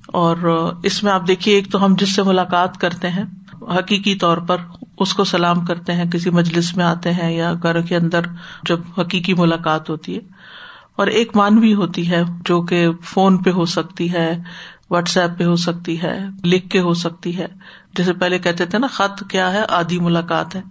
[0.07, 0.37] اور
[0.83, 3.25] اس میں آپ دیکھیے، ایک تو ہم جس سے ملاقات کرتے ہیں،
[3.63, 4.57] حقیقی طور پر
[4.99, 8.21] اس کو سلام کرتے ہیں، کسی مجلس میں آتے ہیں یا گھر کے اندر
[8.63, 10.21] جب حقیقی ملاقات ہوتی ہے۔
[10.97, 14.43] اور ایک مانوی ہوتی ہے جو کہ فون پہ ہو سکتی ہے
[14.91, 17.47] واٹس ایپ پہ ہو سکتی ہے، لکھ کے ہو سکتی ہے۔
[17.97, 20.63] جیسے پہلے کہتے تھے نا، خط کیا ہے؟ آدھی ملاقات ہے۔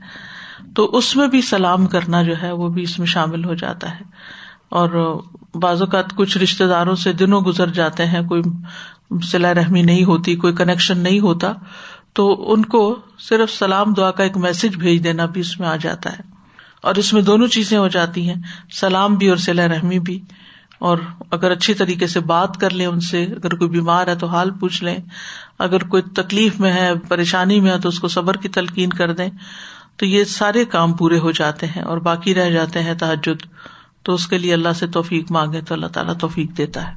[0.75, 3.91] تو اس میں بھی سلام کرنا جو ہے، وہ بھی اس میں شامل ہو جاتا
[3.91, 4.03] ہے۔
[4.69, 5.21] اور
[5.56, 8.41] بعض اوقات کچھ رشتے داروں سے دنوں گزر جاتے ہیں، کوئی
[9.23, 11.53] سلا رحمی نہیں ہوتی، کوئی کنیکشن نہیں ہوتا۔
[12.13, 15.75] تو ان کو صرف سلام دعا کا ایک میسج بھیج دینا بھی اس میں آ
[15.75, 16.23] جاتا ہے۔
[16.82, 18.36] اور اس میں دونوں چیزیں ہو جاتی ہیں،
[18.71, 20.21] سلام بھی اور سلا رحمی بھی۔
[20.79, 20.97] اور
[21.31, 24.51] اگر اچھی طریقے سے بات کر لیں ان سے، اگر کوئی بیمار ہے تو حال
[24.51, 24.97] پوچھ لیں۔
[25.59, 29.13] اگر کوئی تکلیف میں ہے، پریشانی میں ہے تو اس کو صبر کی تلقین کر
[29.13, 29.29] دیں۔
[29.95, 33.47] تو یہ سارے کام پورے ہو جاتے ہیں اور باقی رہ جاتے ہیں تحجد
[34.03, 36.93] تو اس کے لیے اللہ سے توفیق مانگے تو اللہ تعالیٰ توفیق دیتا ہے۔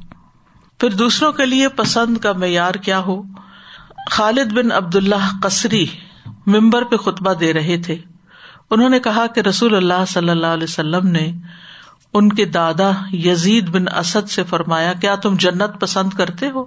[0.78, 3.22] پھر دوسروں کے لیے پسند کا معیار کیا ہو؟
[4.10, 5.86] خالد بن عبد اللہ قصری
[6.46, 7.96] ممبر پہ خطبہ دے رہے تھے۔
[8.70, 11.32] انہوں نے کہا کہ رسول اللہ صلی اللہ علیہ وسلم نے
[12.14, 16.64] ان کے دادا یزید بن اسد سے فرمایا، کیا تم جنت پسند کرتے ہو؟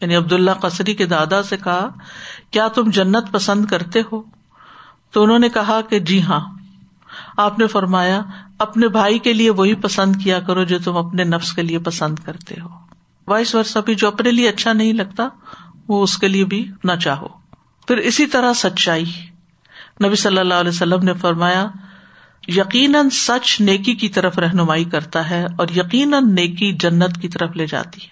[0.00, 1.88] یعنی عبد اللہ قصری کے دادا سے کہا،
[2.50, 4.22] کیا تم جنت پسند کرتے ہو؟
[5.10, 6.40] تو انہوں نے کہا کہ جی ہاں۔
[7.36, 8.22] آپ نے فرمایا،
[8.58, 12.18] اپنے بھائی کے لیے وہی پسند کیا کرو جو تم اپنے نفس کے لیے پسند
[12.18, 12.68] کرتے ہو۔
[13.26, 15.28] وائس ورثہ بھی جو اپنے لیے اچھا نہیں لگتا،
[15.88, 17.28] وہ اس کے لیے بھی نہ چاہو۔
[17.86, 19.04] پھر اسی طرح سچائی۔
[20.04, 21.66] نبی صلی اللہ علیہ وسلم نے فرمایا
[22.48, 27.66] یقیناً سچ نیکی کی طرف رہنمائی کرتا ہے اور یقیناً نیکی جنت کی طرف لے
[27.66, 28.08] جاتی ہے۔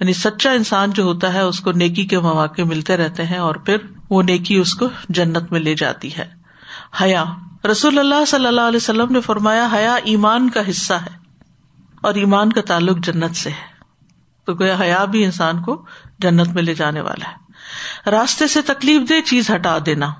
[0.00, 3.54] یعنی سچا انسان جو ہوتا ہے، اس کو نیکی کے مواقع ملتے رہتے ہیں اور
[3.54, 3.76] پھر
[4.10, 6.28] وہ نیکی اس کو جنت میں لے جاتی ہے۔
[7.02, 7.24] حیا۔
[7.70, 11.16] رسول اللہ صلی اللہ علیہ وسلم نے فرمایا، حیا ایمان کا حصہ ہے
[12.02, 13.76] اور ایمان کا تعلق جنت سے ہے۔
[14.44, 15.84] تو گویا حیا بھی انسان کو
[16.18, 17.46] جنت میں لے جانے والا ہے۔
[18.10, 20.12] راستے سے تکلیف دہ چیز ہٹا دینا۔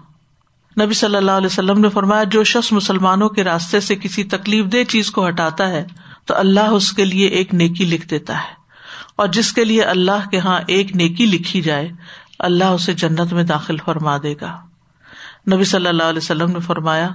[0.82, 4.64] نبی صلی اللہ علیہ وسلم نے فرمایا، جو شخص مسلمانوں کے راستے سے کسی تکلیف
[4.64, 5.86] دہ چیز کو ہٹاتا ہے،
[6.24, 8.66] تو اللہ اس کے لیے ایک نیکی لکھ دیتا ہے۔
[9.16, 11.88] اور جس کے لیے اللہ کے یہاں ایک نیکی لکھی جائے،
[12.38, 14.60] اللہ اسے جنت میں داخل فرما دے گا۔
[15.52, 17.08] نبی صلی اللہ علیہ وسلم نے فرمایا،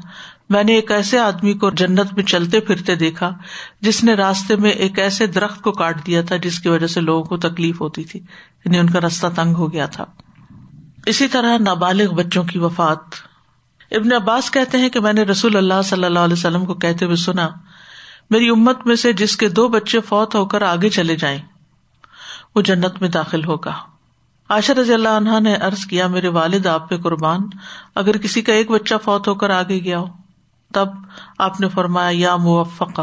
[0.49, 3.37] میں نے ایک ایسے آدمی کو جنت میں چلتے پھرتے دیکھا،
[3.81, 7.01] جس نے راستے میں ایک ایسے درخت کو کاٹ دیا تھا، جس کی وجہ سے
[7.01, 8.19] لوگوں کو تکلیف ہوتی تھی
[8.65, 10.05] یعنی ان کا رستہ تنگ ہو گیا تھا۔
[11.05, 13.30] اسی طرح نابالغ بچوں کی وفات۔
[13.91, 17.05] ابن عباس کہتے ہیں کہ میں نے رسول اللہ صلی اللہ علیہ وسلم کو کہتے
[17.05, 17.49] ہوئے سنا،
[18.29, 21.39] میری امت میں سے جس کے دو بچے فوت ہو کر آگے چلے جائیں،
[22.55, 23.71] وہ جنت میں داخل ہوگا۔
[24.49, 27.39] آشا رضی اللہ عنہا نے ارض کیا، میرے والد آپ پہ قربان،
[27.95, 30.07] اگر کسی کا ایک بچہ فوت ہو کر آگے گیا ہو،
[30.73, 30.87] تب
[31.37, 33.01] آپ نے فرمایا، یا موفقہ۔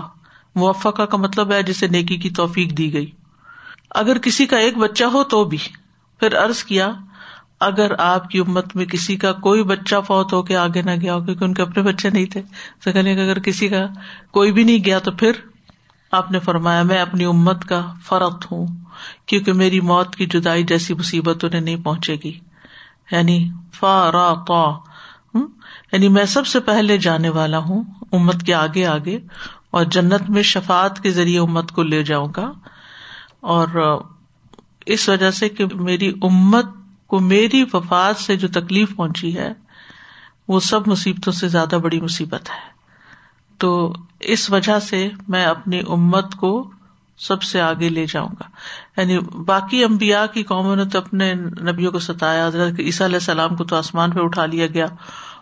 [0.54, 3.10] موفقہ کا مطلب ہے جسے نیکی کی توفیق دی گئی۔
[3.90, 5.58] اگر کسی کا ایک بچہ ہو تو بھی۔
[6.20, 6.92] پھر ارض کیا
[7.60, 11.14] اگر آپ کی امت میں کسی کا کوئی بچہ فوت ہو کے آگے نہ گیا
[11.14, 12.42] ہو، کیونکہ ان کے اپنے بچے نہیں تھے۔
[12.84, 13.86] تو کہنے کہ اگر کسی کا
[14.30, 15.32] کوئی بھی نہیں گیا تو پھر
[16.12, 18.66] آپ نے فرمایا، میں اپنی امت کا فرق ہوں،
[19.26, 22.38] کیونکہ میری موت کی جدائی جیسی مصیبت انہیں نہیں پہنچے گی۔
[23.10, 24.34] یعنی فارا
[25.92, 29.18] یعنی میں سب سے پہلے جانے والا ہوں، امت کے آگے آگے،
[29.70, 32.52] اور جنت میں شفات کے ذریعے امت کو لے جاؤں گا۔
[33.40, 33.98] اور
[34.86, 36.64] اس وجہ سے کہ میری امت
[37.08, 39.52] کو میری وفات سے جو تکلیف پہنچی ہے،
[40.48, 42.70] وہ سب مصیبتوں سے زیادہ بڑی مصیبت ہے۔
[43.58, 46.70] تو اس وجہ سے میں اپنی امت کو
[47.18, 48.48] سب سے آگے لے جاؤں گا۔
[49.00, 53.56] یعنی باقی امبیا کی قوموں نے تو اپنے نبیوں کو ستایا، حضرت عیسیٰ علیہ السلام
[53.56, 54.86] کو تو آسمان پہ اٹھا لیا گیا۔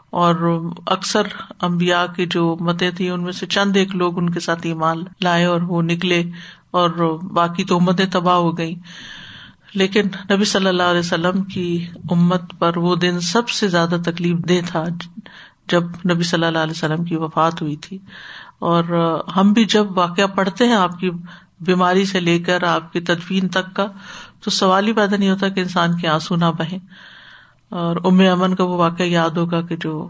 [0.06, 1.22] اور اکثر
[1.60, 5.02] امبیا کی جو متیں تھی ان میں سے چند ایک لوگ ان کے ساتھ ایمان
[5.22, 6.24] لائے اور وہ نکلے
[6.70, 6.90] اور
[7.22, 8.74] باقی تو امتیں تباہ ہو گئی
[9.74, 10.02] لیکن
[10.32, 14.66] نبی صلی اللہ علیہ وسلم کی امت پر وہ دن سب سے زیادہ تکلیف دہ
[14.66, 14.84] تھا
[15.68, 17.98] جب نبی صلی اللہ علیہ وسلم کی وفات ہوئی تھی۔
[18.58, 18.84] اور
[19.36, 21.10] ہم بھی جب واقعہ پڑھتے ہیں آپ کی
[21.60, 23.86] بیماری سے لے کر آپ کی تدفین تک کا،
[24.40, 26.78] تو سوال ہی پیدا نہیں ہوتا کہ انسان کے آنسو نہ بہیں۔
[27.68, 30.08] اور ام امن کا وہ واقعہ یاد ہوگا کہ جو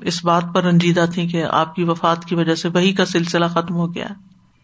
[0.00, 3.46] اس بات پر رنجیدہ تھی کہ آپ کی وفات کی وجہ سے وہی کا سلسلہ
[3.46, 4.06] ختم ہو گیا۔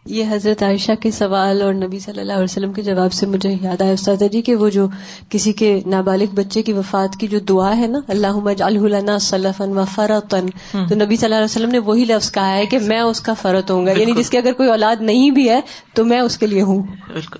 [0.06, 3.56] یہ حضرت عائشہ کے سوال اور نبی صلی اللہ علیہ وسلم کے جواب سے مجھے
[3.60, 4.86] یاد آیا استاد جی کہ وہ جو
[5.28, 10.46] کسی کے نابالغ بچے کی وفات کی جو دعا ہے نا اللہ صلفن و فرتن
[10.72, 13.34] تو نبی صلی اللہ علیہ وسلم نے وہی لفظ کہا ہے کہ میں اس کا
[13.34, 15.60] فرت ہوں گا یعنی جس کی اگر کوئی اولاد نہیں بھی ہے
[15.94, 16.82] تو میں اس کے لیے ہوں۔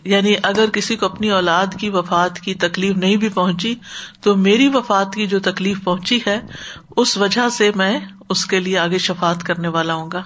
[0.05, 3.75] یعنی اگر کسی کو اپنی اولاد کی وفات کی تکلیف نہیں بھی پہنچی
[4.21, 6.41] تو میری وفات کی جو تکلیف پہنچی ہے
[6.97, 10.23] اس وجہ سے میں اس کے لیے آگے شفات کرنے والا ہوں گا۔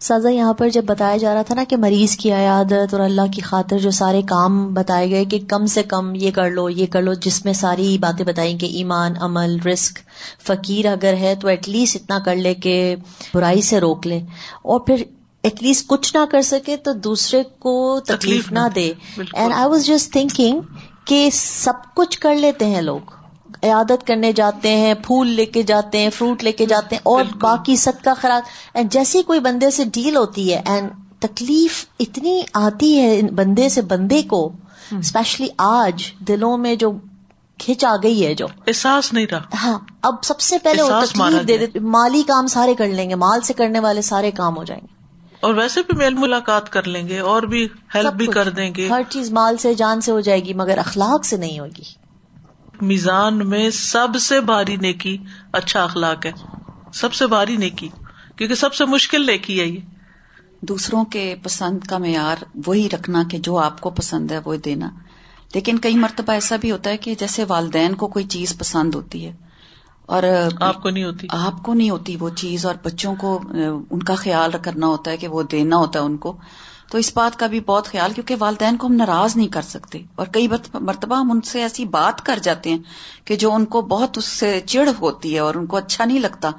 [0.00, 3.22] سازا یہاں پر جب بتایا جا رہا تھا نا کہ مریض کی عیادت اور اللہ
[3.34, 6.86] کی خاطر جو سارے کام بتائے گئے کہ کم سے کم یہ کر لو یہ
[6.86, 9.98] کر لو جس میں ساری باتیں بتائیں کہ ایمان عمل رسک
[10.46, 12.96] فقیر اگر ہے تو ایٹ لیسٹ اتنا کر لے کہ
[13.34, 14.18] برائی سے روک لے۔
[14.62, 15.02] اور پھر
[15.42, 18.92] ایٹ لیسٹ کچھ نہ کر سکے تو دوسرے کو تکلیف نہ دے۔
[19.32, 20.60] And I was just thinking
[21.04, 23.19] کہ سب کچھ کر لیتے ہیں لوگ۔
[23.62, 27.24] عیادت کرنے جاتے ہیں پھول لے کے جاتے ہیں فروٹ لے کے جاتے ہیں اور
[27.40, 33.22] باقی کا خراب جیسی کوئی بندے سے ڈیل ہوتی ہے اینڈ تکلیف اتنی آتی ہے
[33.22, 34.52] بندے سے بندے کو
[34.98, 36.92] اسپیشلی آج دلوں میں جو
[37.58, 41.48] کھچ آ گئی ہے جو احساس نہیں رہا ہاں اب سب سے پہلے وہ تکلیف
[41.48, 44.64] دے دیتے مالی کام سارے کر لیں گے مال سے کرنے والے سارے کام ہو
[44.64, 45.00] جائیں گے۔
[45.40, 48.88] اور ویسے بھی میل ملاقات کر لیں گے اور بھی ہیلپ بھی کر دیں گے۔
[48.88, 52.09] ہر چیز مال سے جان سے ہو جائے گی مگر اخلاق سے نہیں ہوگی۔
[52.82, 55.18] میزان میں سب سے بھاری نیکی
[55.52, 56.32] اچھا اخلاق ہے۔
[56.92, 57.88] سب سے بھاری نیکی
[58.36, 59.80] کیونکہ سب سے مشکل نیکی ہے یہ۔
[60.60, 64.90] دوسروں کے پسند کا معیار وہی رکھنا کہ جو آپ کو پسند ہے وہ دینا۔
[65.54, 69.26] لیکن کئی مرتبہ ایسا بھی ہوتا ہے کہ جیسے والدین کو کوئی چیز پسند ہوتی
[69.26, 69.32] ہے
[70.06, 70.22] اور
[70.60, 73.42] آپ کو نہیں ہوتی۔ آپ کو نہیں ہوتی وہ چیز اور بچوں کو
[73.90, 76.36] ان کا خیال کرنا ہوتا ہے کہ وہ دینا ہوتا ہے ان کو۔
[76.90, 79.98] تو اس بات کا بھی بہت خیال، کیونکہ والدین کو ہم ناراض نہیں کر سکتے۔
[80.14, 80.48] اور کئی
[80.80, 82.78] مرتبہ ہم ان سے ایسی بات کر جاتے ہیں
[83.24, 86.18] کہ جو ان کو بہت اس سے چڑ ہوتی ہے اور ان کو اچھا نہیں
[86.18, 86.50] لگتا۔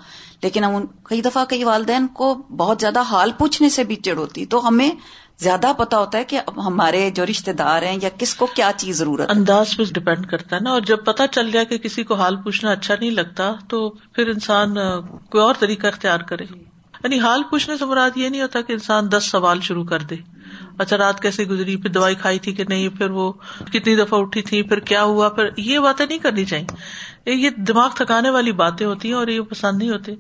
[0.44, 4.46] لیکن ہم کئی دفعہ کئی والدین کو بہت زیادہ حال پوچھنے سے بھی چڑ ہوتی۔
[4.46, 4.92] تو ہمیں
[5.40, 8.98] زیادہ پتا ہوتا ہے کہ ہمارے جو رشتے دار ہیں یا کس کو کیا چیز
[8.98, 12.14] ضرورت انداز پہ ڈپینڈ کرتا ہے نا۔ اور جب پتا چل جائے کہ کسی کو
[12.16, 14.76] حال پوچھنا اچھا نہیں لگتا تو پھر انسان
[15.30, 16.71] کوئی اور طریقہ اختیار کرے۔
[17.04, 20.16] یعنی حال پوچھنے سے مراد یہ نہیں ہوتا کہ انسان دس سوال شروع کر دے۔
[20.78, 23.32] اچھا رات کیسے گزری؟ پھر دوائی کھائی تھی کہ نہیں؟ پھر وہ
[23.74, 27.90] کتنی دفعہ اٹھی تھی؟ پھر کیا ہوا؟ پھر یہ باتیں نہیں کرنی چاہیے۔ یہ دماغ
[27.96, 30.16] تھکانے والی باتیں ہوتی ہیں اور یہ پسند نہیں ہوتی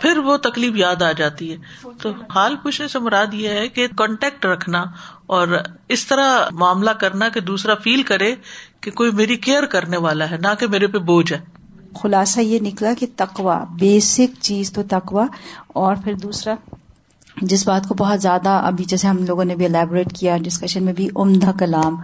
[0.00, 1.56] پھر وہ تکلیف یاد آ جاتی ہے۔
[2.02, 4.84] تو حال پوچھنے سے مراد یہ ہے کہ کانٹیکٹ رکھنا
[5.26, 5.48] اور
[5.88, 8.34] اس طرح معاملہ کرنا کہ دوسرا فیل کرے
[8.80, 11.51] کہ کوئی میری کیئر کرنے والا ہے، نہ کہ میرے پہ بوجھ ہے۔
[11.94, 15.26] خلاصہ یہ نکلا کہ تقوا بیسک چیز تو تقوا
[15.74, 16.54] اور پھر دوسرا
[17.36, 20.92] جس بات کو بہت زیادہ ابھی جیسے ہم لوگوں نے بھی الیبوریٹ کیا ڈسکشن میں
[20.92, 21.96] بھی عمدہ کلام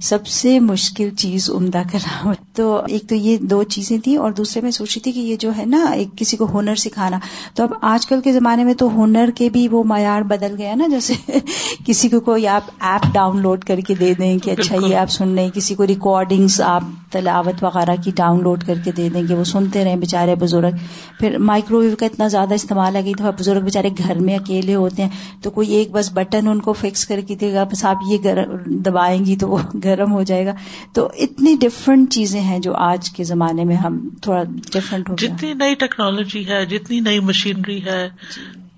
[0.00, 4.62] سب سے مشکل چیز عمدہ کلام۔ تو ایک تو یہ دو چیزیں تھیں اور دوسرے
[4.62, 7.18] میں سوچی تھی کہ یہ جو ہے نا ایک کسی کو ہنر سکھانا۔
[7.54, 10.74] تو اب آج کل کے زمانے میں تو ہنر کے بھی وہ معیار بدل گیا
[10.74, 11.14] نا جیسے
[11.86, 15.10] کسی کو کوئی آپ ایپ ڈاؤن لوڈ کر کے دے دیں کہ اچھا یہ آپ
[15.10, 19.22] سن لیں کسی کو ریکارڈنگس آپ تلاوت وغیرہ کی ڈاؤن لوڈ کر کے دے دیں
[19.28, 20.72] گے وہ سنتے رہے بےچارے بزرگ۔
[21.20, 25.02] پھر مائکرو ویو کا اتنا زیادہ استعمال ہے کہ بزرگ بےچارے گھر میں اکیلے ہوتے
[25.02, 25.10] ہیں
[25.42, 28.18] تو کوئی ایک بس بٹن ان کو فکس کر کے دے گا بس آپ یہ
[28.66, 30.54] دبائیں گی تو وہ گرم ہو جائے گا۔
[30.92, 35.54] تو اتنی ڈفرنٹ چیزیں ہیں جو آج کے زمانے میں ہم تھوڑا ڈفرنٹ ہو جتنی
[35.54, 38.08] نئی ٹیکنالوجی ہے جتنی نئی مشینری ہے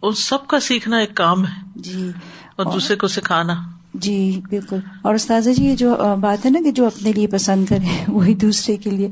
[0.03, 2.11] ان سب کا سیکھنا ایک کام ہے۔ جی۔
[2.57, 3.55] اور دوسرے کو سکھانا۔
[3.95, 7.67] جی بالکل۔ اور استاذہ جی یہ جو بات ہے نا کہ جو اپنے لیے پسند
[7.67, 9.09] کرے وہی دوسرے کے لیے۔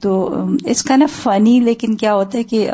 [0.00, 2.70] تو اس کا نا فنی لیکن کیا ہوتا ہے کہ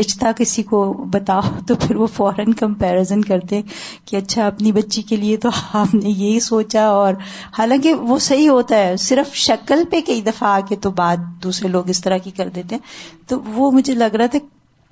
[0.00, 3.60] رشتہ کسی کو بتاؤ تو پھر وہ فوراً کمپیرزن کرتے
[4.04, 7.14] کہ اچھا اپنی بچی کے لیے تو آپ نے یہی سوچا۔ اور
[7.58, 11.68] حالانکہ وہ صحیح ہوتا ہے، صرف شکل پہ کئی دفعہ آ کے تو بات دوسرے
[11.68, 12.82] لوگ اس طرح کی کر دیتے ہیں۔
[13.26, 14.38] تو وہ مجھے لگ رہا تھا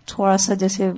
[0.06, 0.90] تھوڑا سا جیسے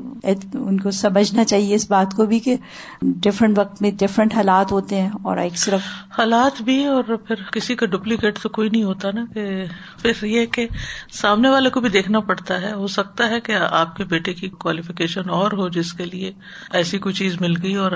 [0.55, 2.57] ان کو سمجھنا چاہیے اس بات کو بھی کہ
[3.03, 5.81] ڈفرینٹ وقت میں ڈفرینٹ حالات ہوتے ہیں اور ایک صرف
[6.19, 9.65] حالات بھی اور پھر کسی کا ڈپلیکیٹ تو کوئی نہیں ہوتا نا کہ
[10.03, 10.69] پھر یہ کہ
[11.13, 14.49] سامنے والے کو بھی دیکھنا پڑتا ہے۔ ہو سکتا ہے کہ آپ کے بیٹے کی
[14.49, 16.33] کوالیفیکیشن اور ہو جس کے لیے
[16.73, 17.93] ایسی کوئی چیز مل گئی اور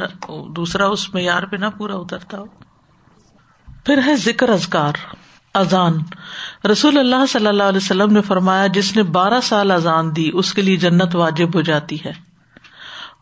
[0.57, 2.44] دوسرا اس معیار پہ نہ پورا اترتا ہو۔
[3.85, 4.92] پھر ہے ذکر ازکار
[5.55, 5.99] اذان۔
[6.73, 10.55] رسول اللہ صلی اللہ علیہ وسلم نے فرمایا، جس نے بارہ سال اذان دی، اس
[10.55, 12.13] کے لیے جنت واجب ہو جاتی ہے۔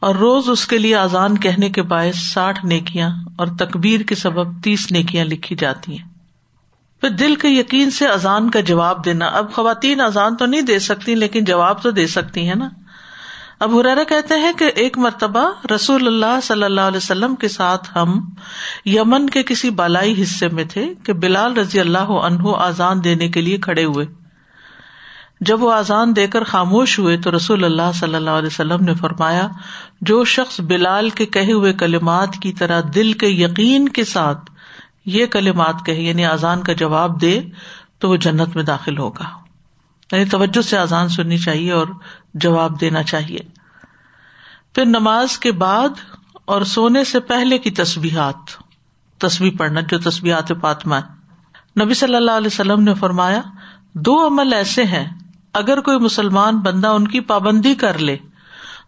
[0.00, 4.62] اور روز اس کے لیے اذان کہنے کے باعث ساٹھ نیکیاں اور تکبیر کے سبب
[4.62, 6.08] تیس نیکیاں لکھی جاتی ہیں۔
[7.00, 10.78] پھر دل کے یقین سے اذان کا جواب دینا۔ اب خواتین اذان تو نہیں دے
[10.78, 12.68] سکتی، لیکن جواب تو دے سکتی ہیں نا۔
[13.60, 17.88] اب ہرارا کہتے ہیں کہ ایک مرتبہ رسول اللہ صلی اللہ علیہ وسلم کے ساتھ
[17.96, 18.20] ہم
[18.84, 23.40] یمن کے کسی بالائی حصے میں تھے کہ بلال رضی اللہ عنہ آزان دینے کے
[23.40, 24.06] لیے کھڑے ہوئے۔
[25.40, 28.94] جب وہ آزان دے کر خاموش ہوئے تو رسول اللہ صلی اللہ علیہ وسلم نے
[28.94, 29.48] فرمایا،
[30.00, 34.50] جو شخص بلال کے کہے ہوئے کلمات کی طرح دل کے یقین کے ساتھ
[35.04, 37.40] یہ کلمات کہے یعنی آزان کا جواب دے،
[37.98, 39.47] تو وہ جنت میں داخل ہوگا۔
[40.12, 41.86] یعنی توجہ سے آزان سننی چاہیے اور
[42.34, 43.38] جواب دینا چاہیے۔
[44.74, 45.88] پھر نماز کے بعد
[46.44, 48.36] اور سونے سے پہلے کی تصبیحات
[49.18, 50.96] تصویر پڑھنا جو تصبیحات فاطمہ
[51.80, 53.40] نبی صلی اللہ علیہ وسلم نے فرمایا،
[53.94, 55.08] دو عمل ایسے ہیں،
[55.52, 58.16] اگر کوئی مسلمان بندہ ان کی پابندی کر لے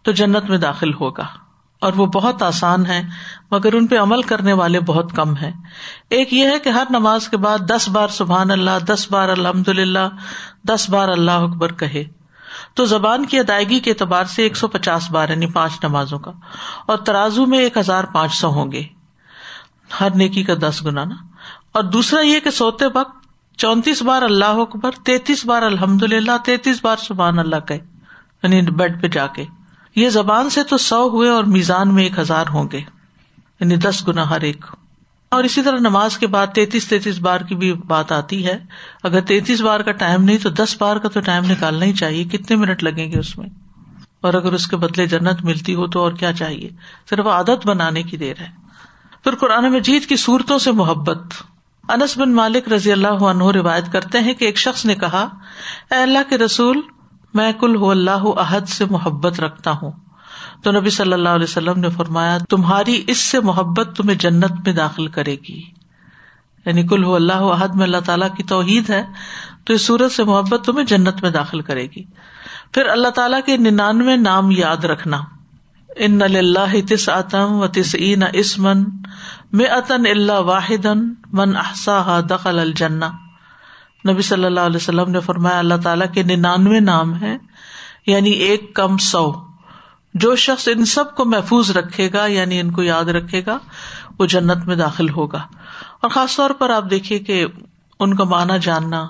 [0.03, 1.27] تو جنت میں داخل ہوگا۔
[1.81, 3.03] اور وہ بہت آسان ہے
[3.51, 5.53] مگر ان پہ عمل کرنے والے بہت کم ہے
[6.09, 9.69] ایک یہ ہے کہ ہر نماز کے بعد دس بار سبحان اللہ، دس بار الحمد
[9.69, 10.09] للہ
[10.69, 12.05] دس بار اللہ اکبر کہے۔
[12.75, 16.31] تو زبان کی ادائیگی کے اعتبار سے ایک سو پچاس بار یعنی پانچ نمازوں کا،
[16.87, 18.83] اور ترازو میں ایک ہزار پانچ سو ہوں گے۔
[20.01, 21.15] ہر نیکی کا دس گنا نا۔
[21.73, 23.27] اور دوسرا یہ کہ سوتے وقت
[23.59, 27.75] چونتیس بار اللہ اکبر، تینتیس بار الحمد للہ تینتیس بار سبحان اللہ کہ
[28.43, 29.45] یعنی بیڈ پہ جا کے۔
[29.97, 32.81] یہ زبان سے تو سو ہوئے اور میزان میں ایک ہزار ہوں گے
[33.61, 34.65] یعنی دس گنا ہر ایک۔
[35.29, 38.59] اور اسی طرح نماز کے بعد تینتیس تینتیس بار کی بھی بات آتی ہے۔
[39.03, 42.25] اگر تینتیس بار کا ٹائم نہیں تو دس بار کا تو ٹائم نکالنا ہی چاہیے،
[42.25, 43.49] کتنے منٹ لگیں گے اس میں؟
[44.21, 46.71] اور اگر اس کے بدلے جنت ملتی ہو تو اور کیا چاہیے؟
[47.11, 48.49] صرف عادت بنانے کی دیر ہے۔
[49.25, 51.19] پھر قرآن مجید کی صورتوں سے محبت۔
[51.89, 55.29] انس بن مالک رضی اللہ عنہ روایت کرتے ہیں کہ ایک شخص نے کہا،
[55.91, 56.81] اے اللہ کے رسول
[57.35, 59.91] میں کل ہو اللہ عہد سے محبت رکھتا ہوں۔
[60.63, 64.73] تو نبی صلی اللہ علیہ وسلم نے فرمایا، تمہاری اس سے محبت تمہیں جنت میں
[64.73, 65.63] داخل کرے گی۔
[66.67, 69.05] یعنی کل ہو اللہ عہد میں اللہ تعالیٰ کی توحید ہے،
[69.65, 72.05] تو اس صورت سے محبت تمہیں جنت میں داخل کرے گی۔
[72.73, 75.21] پھر اللہ تعالیٰ کے ننانوے نام یاد رکھنا۔
[75.97, 78.85] ان اللہ تس آتم و تس عین اسمن
[79.53, 80.87] میں عطن اللہ واحد
[81.33, 83.11] من احسا دخل الجنا
[84.09, 87.37] نبی صلی اللہ علیہ وسلم نے فرمایا، اللہ تعالیٰ کے ننانوے نام ہے
[88.07, 89.33] یعنی ایک کم سو۔
[90.15, 93.59] جو شخص ان سب کو محفوظ رکھے گا یعنی ان کو یاد رکھے گا،
[94.19, 95.47] وہ جنت میں داخل ہوگا۔
[96.01, 97.47] اور خاص طور پر آپ دیکھیے کہ
[98.01, 99.07] ان کا معنی جاننا،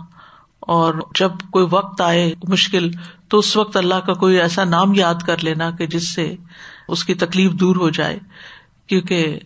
[0.60, 2.90] اور جب کوئی وقت آئے مشکل،
[3.28, 6.36] تو اس وقت اللہ کا کوئی ایسا نام یاد کر لینا کہ جس سے
[6.88, 8.18] اس کی تکلیف دور ہو جائے۔
[8.86, 9.38] کیونکہ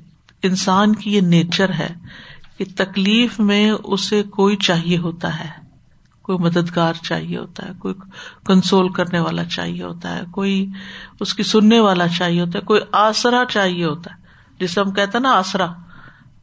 [0.43, 1.95] انسان کی یہ نیچر ہے
[2.59, 5.51] کہ تکلیف میں اسے کوئی چاہیے ہوتا ہے،
[6.23, 7.95] کوئی مددگار چاہیے ہوتا ہے، کوئی
[8.47, 10.67] کنسول کرنے والا چاہیے ہوتا ہے، کوئی
[11.21, 14.23] اس کی سننے والا چاہیے ہوتا ہے، کوئی آسرا چاہیے ہوتا ہے۔
[14.61, 15.67] جسے ہم کہتے ہیں نا آسرا،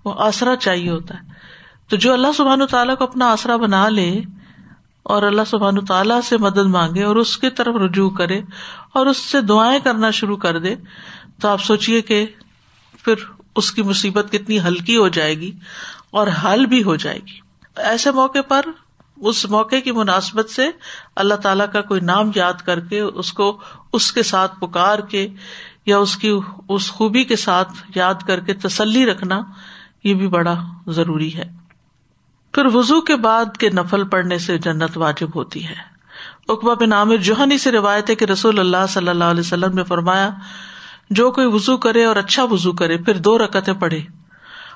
[0.05, 1.31] وہ آسرا چاہیے ہوتا ہے۔
[1.87, 4.21] تو جو اللہ سبحان تعالیٰ کو اپنا آسرا بنا لے
[5.03, 8.41] اور اللہ سبحان تعالیٰ سے مدد مانگے اور اس کی طرف رجوع کرے
[8.93, 10.75] اور اس سے دعائیں کرنا شروع کر دے،
[11.41, 12.25] تو آپ سوچیے کہ
[13.03, 13.13] پھر
[13.55, 15.51] اس کی مصیبت کتنی ہلکی ہو جائے گی۔
[16.11, 17.39] اور حل بھی ہو جائے گی۔
[17.77, 18.61] ایسے موقع پر
[19.17, 20.69] اس موقع کی مناسبت سے
[21.15, 23.59] اللہ تعالی کا کوئی نام یاد کر کے اس کو
[23.93, 25.27] اس کے ساتھ پکار کے
[25.85, 29.41] یا اس کی اس خوبی کے ساتھ یاد کر کے تسلی رکھنا
[30.03, 30.55] یہ بھی بڑا
[30.87, 31.51] ضروری ہے۔
[32.51, 35.91] پھر وزو کے بعد کے نفل پڑنے سے جنت واجب ہوتی ہے۔
[36.47, 39.83] اقبا بن عامر جوہنی سے روایت ہے کہ رسول اللہ صلی اللہ علیہ وسلم نے
[39.83, 40.29] فرمایا،
[41.09, 44.01] جو کوئی وزو کرے اور اچھا وزو کرے، پھر دو رکتیں پڑھے۔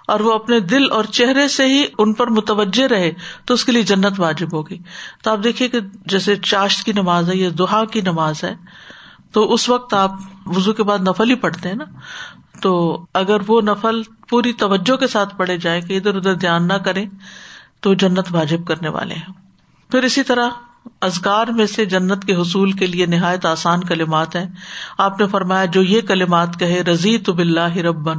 [0.08, 3.12] اور وہ اپنے دل اور چہرے سے ہی ان پر متوجہ رہے
[3.46, 4.78] تو اس کے لیے جنت واجب ہوگی۔
[5.24, 8.56] تو آپ دیکھیے کہ جیسے چاشت کی نماز ہے یا دہا کی نماز ہے،
[9.32, 10.12] تو اس وقت آپ
[10.46, 11.86] وزو کے بعد نفل ہی پڑھتے ہیں نا۔
[12.62, 16.74] تو اگر وہ نفل پوری توجہ کے ساتھ پڑھے جائے کہ ادھر ادھر دھیان نہ
[16.74, 17.06] کرے
[17.80, 19.34] تو جنت واجب کرنے والے ہیں۔
[19.92, 20.50] پھر اسی طرح
[21.02, 24.46] ازگار میں سے جنت کے حصول کے لیے نہایت آسان کلمات ہیں۔
[24.98, 28.18] آپ نے فرمایا، جو یہ کلمات کہے رضی تو بلّہ ربن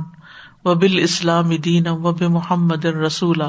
[0.67, 3.43] و بال اسلام دین و بے محمد رسول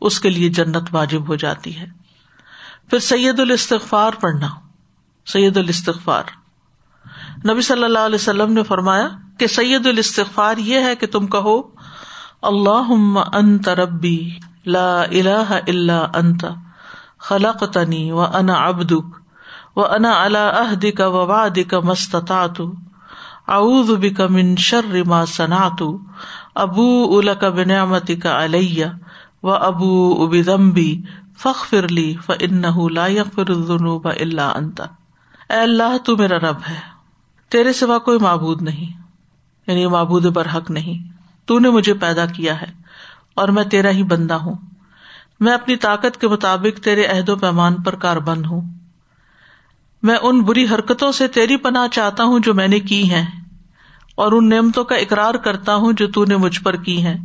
[0.00, 1.86] اس کے لیے جنت واجب ہو جاتی ہے۔
[2.90, 4.48] پھر سید الاستغفار پڑھنا،
[5.26, 6.22] سید الاستغفار۔
[7.50, 11.60] نبی صلی اللہ علیہ وسلم نے فرمایا کہ سید الاستغفار یہ ہے کہ تم کہو
[12.42, 12.92] اللہ
[13.32, 14.30] انت ربی،
[14.66, 16.44] لا الہ الا انت
[17.18, 19.16] خلق تنی و انا ابدک
[19.76, 22.60] و انا اللہ کا وباد کا مستطاط
[23.48, 25.82] اعوذ بک من شر ما صنعت
[26.56, 28.84] ابو الا کا بنعمتی کا علیہ
[29.42, 31.02] و ابو ابمبی
[31.38, 34.80] فخ فرلی ف ان لا یغفر الذنوب الا انت۔
[35.50, 36.80] اے اللہ، تو میرا رب ہے۔
[37.48, 39.02] تیرے سوا کوئی معبود نہیں
[39.66, 41.12] یعنی معبود پر حق نہیں۔
[41.44, 42.66] تو نے مجھے پیدا کیا ہے
[43.34, 44.54] اور میں تیرا ہی بندہ ہوں۔
[45.40, 48.60] میں اپنی طاقت کے مطابق تیرے عہد و پیمان پر کار بند ہوں۔
[50.02, 53.45] میں ان بری حرکتوں سے تیری پناہ چاہتا ہوں جو میں نے کی ہیں۔
[54.16, 57.16] اور ان نعمتوں کا اقرار کرتا ہوں جو تو نے مجھ پر کی ہے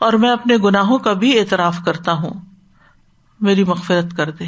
[0.00, 2.30] اور میں اپنے گناہوں کا بھی اعتراف کرتا ہوں۔
[3.40, 4.44] میری مغفرت کر دے۔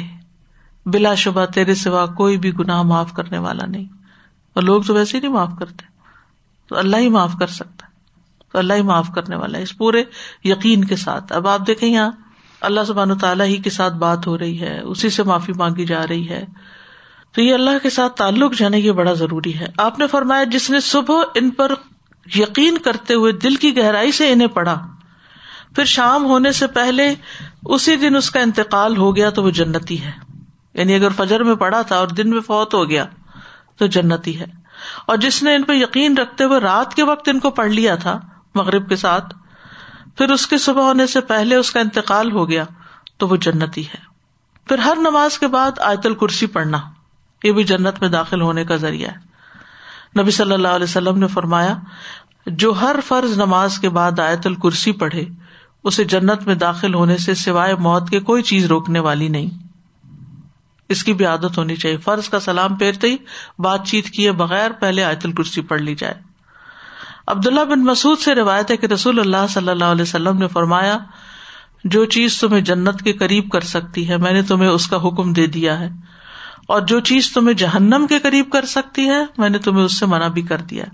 [0.85, 3.85] بلا شبہ تیرے سوا کوئی بھی گناہ معاف کرنے والا نہیں۔
[4.53, 5.85] اور لوگ تو ویسے ہی نہیں معاف کرتے۔
[6.67, 7.87] تو اللہ ہی معاف کر سکتا
[8.51, 10.03] تو اللہ ہی معاف کرنے والا ہے۔ اس پورے
[10.43, 12.11] یقین کے ساتھ۔ اب آپ دیکھیں یہاں
[12.61, 16.07] اللہ سبحان تعالیٰ ہی کے ساتھ بات ہو رہی ہے۔ اسی سے معافی مانگی جا
[16.09, 16.45] رہی ہے۔
[17.31, 20.07] تو یہ اللہ کے ساتھ تعلق جو ہے نا یہ بڑا ضروری ہے۔ آپ نے
[20.07, 21.71] فرمایا جس نے صبح ان پر
[22.35, 24.87] یقین کرتے ہوئے دل کی گہرائی سے انہیں پڑھا،
[25.75, 27.15] پھر شام ہونے سے پہلے
[27.65, 30.11] اسی دن اس کا انتقال ہو گیا تو وہ جنتی ہے۔
[30.73, 33.05] یعنی اگر فجر میں پڑا تھا اور دن میں فوت ہو گیا
[33.77, 34.45] تو جنتی ہے۔
[35.07, 37.95] اور جس نے ان پہ یقین رکھتے ہوئے رات کے وقت ان کو پڑھ لیا
[37.95, 38.19] تھا،
[38.55, 39.35] مغرب کے ساتھ،
[40.17, 42.63] پھر اس کے صبح ہونے سے پہلے اس کا انتقال ہو گیا
[43.17, 43.99] تو وہ جنتی ہے۔
[44.65, 46.77] پھر ہر نماز کے بعد آیت الکرسی پڑھنا۔
[47.43, 49.27] یہ بھی جنت میں داخل ہونے کا ذریعہ ہے۔
[50.21, 51.77] نبی صلی اللہ علیہ وسلم نے فرمایا،
[52.45, 55.25] جو ہر فرض نماز کے بعد آیت الکرسی پڑھے،
[55.83, 59.49] اسے جنت میں داخل ہونے سے سوائے موت کے کوئی چیز روکنے والی نہیں۔
[60.89, 63.17] اس کی بھی عادت ہونی چاہیے۔ فرض کا سلام پھیرتے ہی
[63.59, 66.13] بات چیت کیے بغیر پہلے آیت الکرسی پڑھ لی جائے۔
[67.27, 70.97] عبداللہ بن مسعد سے روایت ہے کہ رسول اللہ صلی اللہ علیہ وسلم نے فرمایا،
[71.83, 75.33] جو چیز تمہیں جنت کے قریب کر سکتی ہے، میں نے تمہیں اس کا حکم
[75.33, 75.89] دے دیا ہے۔
[76.67, 80.05] اور جو چیز تمہیں جہنم کے قریب کر سکتی ہے، میں نے تمہیں اس سے
[80.05, 80.85] منع بھی کر دیا۔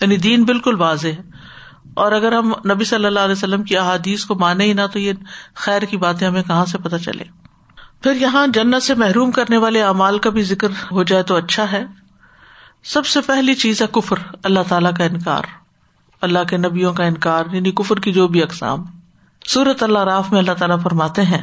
[0.00, 1.22] یعنی دین بالکل واضح ہے۔
[1.94, 4.98] اور اگر ہم نبی صلی اللہ علیہ وسلم کی احادیث کو مانے ہی نہ، تو
[4.98, 5.12] یہ
[5.54, 7.24] خیر کی باتیں ہمیں کہاں سے پتہ چلے؟
[8.02, 11.72] پھر یہاں جنت سے محروم کرنے والے اعمال کا بھی ذکر ہو جائے تو اچھا
[11.72, 11.84] ہے۔
[12.84, 15.42] سب سے پہلی چیز ہے کفر، اللہ تعالیٰ کا انکار۔
[16.20, 18.84] اللہ کے نبیوں کا انکار یعنی کفر کی جو بھی اقسام۔
[19.46, 21.42] سورت اللہ راف میں اللہ تعالیٰ فرماتے ہیں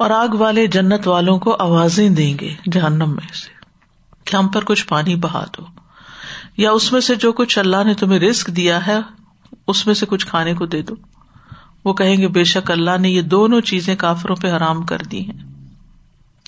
[0.00, 3.48] اور آگ والے جنت والوں کو آوازیں دیں گے جہنم میں سے۔
[4.24, 5.64] کہ ہم پر کچھ پانی بہا دو
[6.56, 8.98] یا اس میں سے جو کچھ اللہ نے تمہیں رسک دیا ہے،
[9.66, 10.94] اس میں سے کچھ کھانے کو دے دو۔
[11.84, 15.30] وہ کہیں گے، بے شک اللہ نے یہ دونوں چیزیں کافروں پہ حرام کر دی
[15.30, 15.38] ہیں۔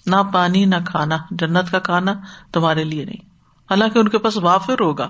[0.06, 2.14] نہ پانی، نہ کھانا۔ جنت کا کھانا
[2.52, 3.24] تمہارے لیے نہیں۔
[3.70, 5.08] حالانکہ ان کے پاس وافر ہوگا۔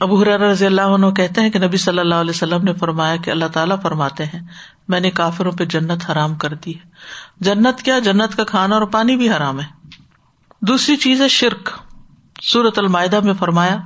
[0.00, 3.16] ابو حرار رضی اللہ عنہ کہتے ہیں کہ نبی صلی اللہ علیہ وسلم نے فرمایا
[3.16, 4.40] کہ اللہ تعالیٰ فرماتے ہیں،
[4.88, 6.80] میں نے کافروں پہ جنت حرام کر دی ہے۔
[7.40, 9.66] جنت کیا؟ جنت کا کھانا اور پانی بھی حرام ہے۔
[10.60, 11.70] دوسری چیز ہے شرک۔
[12.42, 13.76] سورت المائدہ میں فرمایا،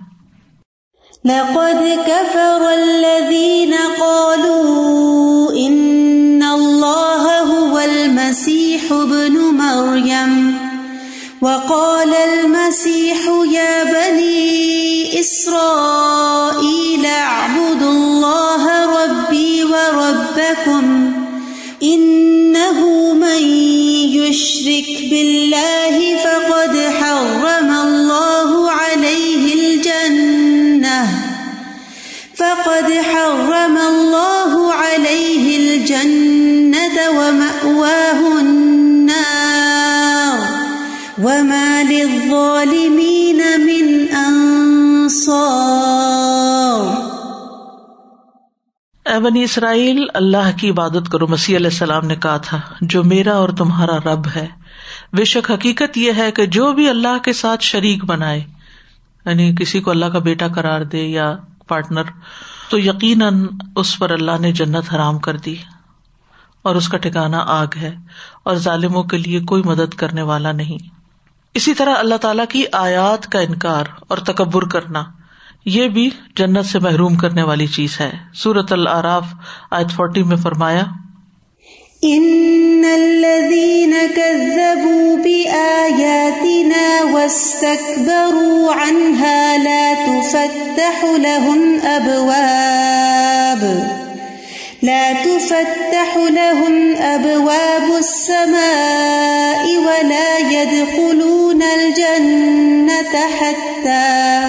[1.24, 10.61] لقد كفر الذين قالوا إن الله هو المسيح ابن مريم۔
[11.43, 13.18] وقال المسيح
[13.53, 18.64] يا بني إسرائيل اعبدوا الله
[19.05, 21.12] ربي وربكم
[21.82, 23.43] إنه من
[24.22, 31.09] يشرك بالله فقد حرم الله عليه الجنة
[32.36, 38.32] فقد حرم الله عليه الجنة ومأواه
[42.64, 45.52] للظالمين من أنصار.
[49.06, 53.34] اے بنی اسرائیل، اللہ کی عبادت کرو۔ مسیح علیہ السلام نے کہا تھا، جو میرا
[53.34, 54.46] اور تمہارا رب ہے،
[55.12, 58.44] بے شک حقیقت یہ ہے کہ جو بھی اللہ کے ساتھ شریک بنائے
[59.26, 61.36] یعنی کسی کو اللہ کا بیٹا قرار دے یا
[61.68, 62.02] پارٹنر،
[62.68, 63.46] تو یقیناً
[63.76, 65.54] اس پر اللہ نے جنت حرام کر دی۔
[66.62, 67.96] اور اس کا ٹھکانا آگ ہے،
[68.42, 70.91] اور ظالموں کے لیے کوئی مدد کرنے والا نہیں۔
[71.55, 75.05] اسی طرح اللہ تعالی کی آیات کا انکار اور تکبر کرنا،
[75.64, 79.24] یہ بھی جنت سے محروم کرنے والی چیز ہے۔ سورت العراف،
[79.70, 80.82] آیت فورٹی میں فرمایا
[82.03, 93.64] ان الذين كذبوا باياتنا واستكبروا عنها لا تفتح لهم ابواب
[94.83, 104.49] لا تفتح لهم ابواب السماء ولا يدخلون الجنه حتى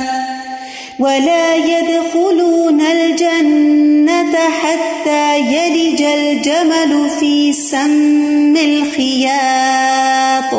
[0.99, 10.53] ولا يدخلون الجنة حتى يلج الجمل في سم الخياط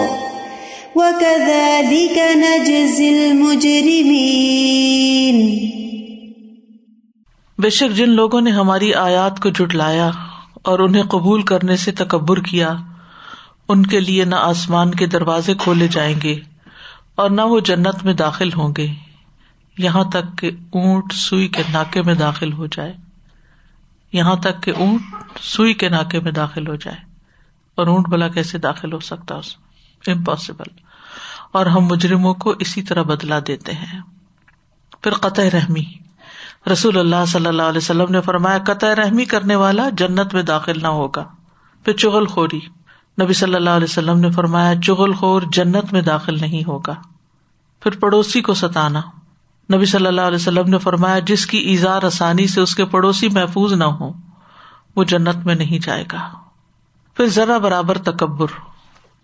[0.94, 4.54] وكذلك نجزي المجرمين
[7.64, 10.10] بے شک جن لوگوں نے ہماری آیات کو جٹلایا
[10.54, 12.74] اور انہیں قبول کرنے سے تکبر کیا،
[13.68, 16.40] ان کے لیے نہ آسمان کے دروازے کھولے جائیں گے
[17.14, 18.86] اور نہ وہ جنت میں داخل ہوں گے۔
[19.78, 22.92] یہاں تک کہ اونٹ سوئی کے ناکے میں داخل ہو جائے۔
[24.12, 25.00] یہاں تک کہ اونٹ
[25.40, 26.96] سوئی کے ناکے میں داخل ہو جائے۔
[27.74, 29.56] اور اونٹ بلا کیسے داخل ہو سکتا اس؟
[30.06, 30.70] امپاسبل
[31.52, 34.00] اور ہم مجرموں کو اسی طرح بدلا دیتے ہیں۔
[35.02, 36.03] پھر قطع رحمی۔
[36.72, 40.82] رسول اللہ صلی اللہ علیہ وسلم نے فرمایا، قطع رحمی کرنے والا جنت میں داخل
[40.82, 41.24] نہ ہوگا،
[41.84, 42.60] پھر چغل خوری۔
[43.22, 46.94] نبی صلی اللہ علیہ وسلم نے فرمایا، چغل خور جنت میں داخل نہیں ہوگا،
[47.80, 49.00] پھر پڑوسی کو ستانا۔
[49.74, 53.28] نبی صلی اللہ علیہ وسلم نے فرمایا، جس کی اظہار آسانی سے اس کے پڑوسی
[53.28, 54.12] محفوظ نہ ہو
[54.96, 56.28] وہ جنت میں نہیں جائے گا۔
[57.16, 58.46] پھر ذرا برابر تکبر۔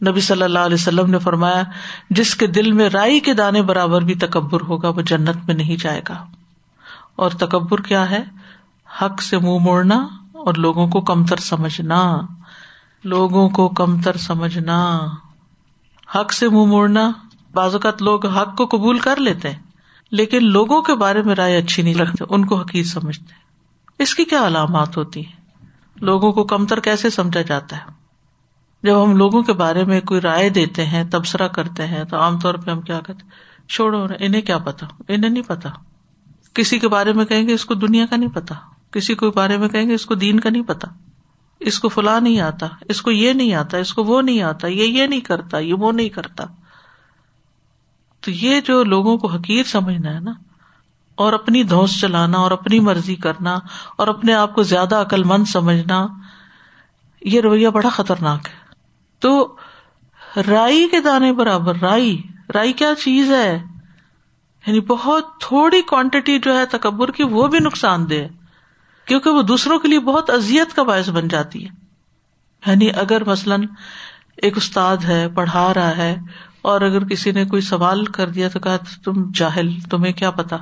[0.08, 1.62] نبی صلی اللہ علیہ وسلم نے فرمایا،
[2.10, 5.76] جس کے دل میں رائی کے دانے برابر بھی تکبر ہوگا، وہ جنت میں نہیں
[5.82, 6.24] جائے گا۔
[7.16, 8.22] اور تکبر کیا ہے؟
[9.02, 12.20] حق سے منہ موڑنا اور لوگوں کو کمتر سمجھنا۔
[13.04, 15.06] لوگوں کو کمتر سمجھنا۔
[16.14, 17.12] حق سے منہ موڑنا۔
[17.54, 19.58] بعض اوقات لوگ حق کو قبول کر لیتے ہیں،
[20.10, 23.34] لیکن لوگوں کے بارے میں رائے اچھی نہیں رکھتے ان کو حقیق سمجھتے
[23.98, 27.82] اس کی کیا علامات ہوتی ہیں؟ لوگوں کو کمتر کیسے سمجھا جاتا ہے؟
[28.82, 32.38] جب ہم لوگوں کے بارے میں کوئی رائے دیتے ہیں، تبصرہ کرتے ہیں، تو عام
[32.38, 33.24] طور پہ ہم کیا کہتے
[33.68, 35.68] چھوڑو، انہیں کیا پتا انہیں نہیں پتا
[36.54, 38.54] کسی کے بارے میں کہیں گے اس کو دنیا کا نہیں پتا،
[38.90, 40.88] کسی کے بارے میں کہیں گے اس کو دین کا نہیں پتا۔
[41.60, 44.66] اس کو فلاں نہیں آتا، اس کو یہ نہیں آتا، اس کو وہ نہیں آتا،
[44.66, 46.44] یہ یہ نہیں کرتا، یہ وہ نہیں کرتا۔
[48.20, 50.32] تو یہ جو لوگوں کو حقیر سمجھنا ہے نا،
[51.14, 53.58] اور اپنی دھوس چلانا اور اپنی مرضی کرنا
[53.98, 56.06] اور اپنے آپ کو زیادہ عقل مند سمجھنا،
[57.22, 58.58] یہ رویہ بڑا خطرناک ہے۔
[59.18, 59.56] تو
[60.48, 62.22] رائی کے دانے برابر، رائی
[62.54, 63.62] رائی کیا چیز ہے؟
[64.66, 68.26] یعنی بہت تھوڑی کوانٹٹی جو ہے تکبر کی وہ بھی نقصان دہ
[69.06, 71.70] کیونکہ وہ دوسروں کے لیے بہت ازیت کا باعث بن جاتی ہے۔
[72.66, 73.64] یعنی اگر مثلاً
[74.36, 76.16] ایک استاد ہے، پڑھا رہا ہے،
[76.62, 80.56] اور اگر کسی نے کوئی سوال کر دیا تو کہا، تم جاہل، تمہیں کیا پتا؟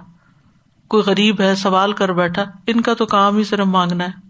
[0.88, 4.28] کوئی غریب ہے، سوال کر بیٹھا، ان کا تو کام ہی صرف مانگنا ہے۔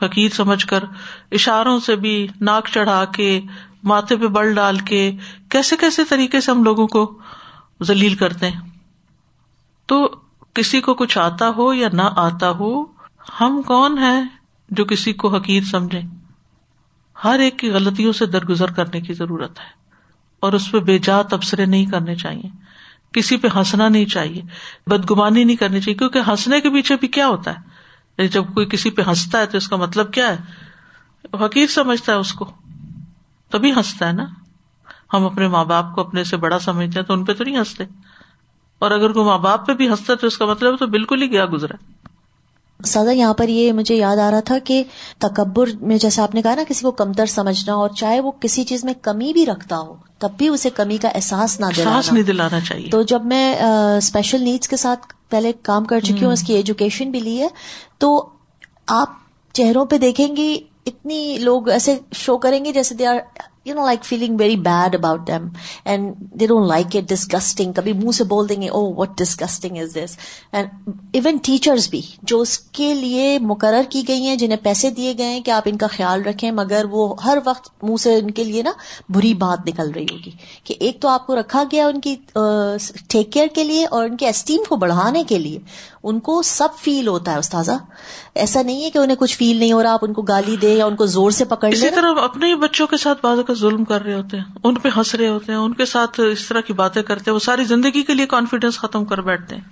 [0.00, 0.84] فقیر سمجھ کر
[1.32, 3.40] اشاروں سے بھی ناک چڑھا کے،
[3.82, 5.12] ماتھے پہ بل ڈال کے،
[5.48, 7.18] کیسے کیسے طریقے سے ہم لوگوں کو
[7.82, 8.67] ذلیل کرتے ہیں۔
[9.88, 10.06] تو
[10.54, 12.84] کسی کو کچھ آتا ہو یا نہ آتا ہو،
[13.40, 14.20] ہم کون ہے
[14.70, 16.00] جو کسی کو حقیر سمجھے
[17.24, 19.70] ہر ایک کی غلطیوں سے درگزر کرنے کی ضرورت ہے،
[20.42, 22.48] اور اس پہ بے جا تبصرے نہیں کرنے چاہیے۔
[23.12, 24.42] کسی پہ ہنسنا نہیں چاہیے،
[24.86, 27.60] بدگمانی نہیں کرنی چاہیے، کیونکہ ہنسنے کے پیچھے بھی کیا ہوتا ہے؟
[28.18, 32.12] یعنی جب کوئی کسی پہ ہنستا ہے تو اس کا مطلب کیا ہے؟ حقیر سمجھتا
[32.12, 32.50] ہے اس کو۔
[33.50, 34.24] تبھی ہنستا ہے نا؟
[35.14, 37.56] ہم اپنے ماں باپ کو اپنے سے بڑا سمجھتے ہیں تو ان پہ تو نہیں
[37.56, 37.84] ہنستے۔
[38.78, 41.30] اور اگر کوئی ماں باپ پہ بھی ہنستا تو اس کا مطلب تو بالکل ہی
[41.30, 41.76] گیا گزرا
[42.84, 44.84] سادہ یہاں پر یہ مجھے یاد آ رہا تھا کہ
[45.18, 48.64] تکبر میں جیسے آپ نے کہا نا کسی کو کمتر سمجھنا اور چاہے وہ کسی
[48.64, 52.22] چیز میں کمی بھی رکھتا ہو تب بھی اسے کمی کا احساس نہ احساس نہیں
[52.22, 53.56] دلانا چاہیے۔ تو جب میں
[53.98, 57.48] اسپیشل نیڈس کے ساتھ پہلے کام کر چکی ہوں اس کی ایجوکیشن بھی لی ہے
[57.98, 58.28] تو
[58.86, 59.08] آپ
[59.52, 63.16] چہروں پہ دیکھیں گی اتنی لوگ ایسے شو کریں گے جیسے they are
[63.68, 65.48] you know like feeling very bad about them
[65.84, 69.76] and they don't like it disgusting کبھی منہ سے بول دیں گے او what disgusting
[69.76, 70.16] is this
[70.52, 75.14] and even teachers بھی جو اس کے لیے مقرر کی گئی ہیں جنہیں پیسے دیے
[75.18, 78.30] گئے ہیں کہ آپ ان کا خیال رکھیں مگر وہ ہر وقت منہ سے ان
[78.30, 78.72] کے لیے نا
[79.08, 80.30] بری بات نکل رہی ہوگی
[80.64, 82.14] کہ ایک تو آپ کو رکھا گیا ان کی
[83.08, 85.58] ٹیک کیئر کے لیے اور ان کے اسٹیم کو بڑھانے کے لیے
[86.02, 87.72] ان کو سب فیل ہوتا ہے استاذہ
[88.34, 90.72] ایسا نہیں ہے کہ انہیں کچھ فیل نہیں ہو رہا آپ ان کو گالی دے
[90.74, 93.84] یا ان کو زور سے پکڑ اسی طرح اپنے ہی بچوں کے ساتھ بعض ظلم
[93.84, 96.60] کر رہے ہوتے ہیں ان پہ ہنس رہے ہوتے ہیں ان کے ساتھ اس طرح
[96.60, 99.62] کی باتیں کرتے ہیں وہ ساری زندگی کے لیے کانفیڈینس ختم کر بیٹھتے ہیں۔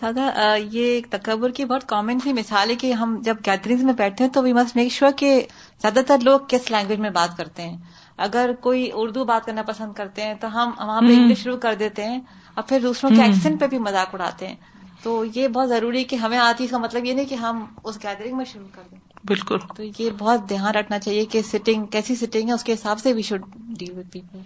[0.00, 3.92] سادہ یہ ایک تکبر کی بہت کامن سی مثال ہے کہ ہم جب گیدرنگ میں
[3.92, 5.46] بیٹھتے ہیں تو وی مسٹ میک شیور کہ
[5.82, 7.76] زیادہ تر لوگ کس لینگویج میں بات کرتے ہیں۔
[8.16, 11.74] اگر کوئی اردو بات کرنا پسند کرتے ہیں تو ہم وہاں پہ انگلش شروع کر
[11.74, 12.20] دیتے ہیں
[12.54, 14.56] اور پھر دوسروں کے ایکسنٹ پہ بھی مذاق اڑاتے ہیں۔
[15.02, 18.36] تو یہ بہت ضروری کہ ہمیں آتی کا مطلب یہ نہیں کہ ہم اس گیدرنگ
[18.36, 22.48] میں شروع کر دیں۔ بالکل۔ تو یہ بہت دھیان رکھنا چاہیے کہ سٹنگ کیسی سٹنگ
[22.48, 23.42] ہے اس کے حساب سے we should
[23.78, 24.38] deal with people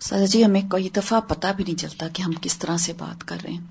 [0.00, 3.24] sir ji ہمیں کئی دفعہ پتا بھی نہیں چلتا کہ ہم کس طرح سے بات
[3.24, 3.66] کر رہے ہیں۔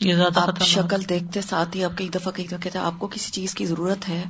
[0.00, 3.08] یہ زیادہ آپ شکل دیکھتے ساتھ ہی آپ کئی دفعہ کئی دفعہ کہتے آپ کو
[3.08, 4.22] کسی چیز کی ضرورت ہے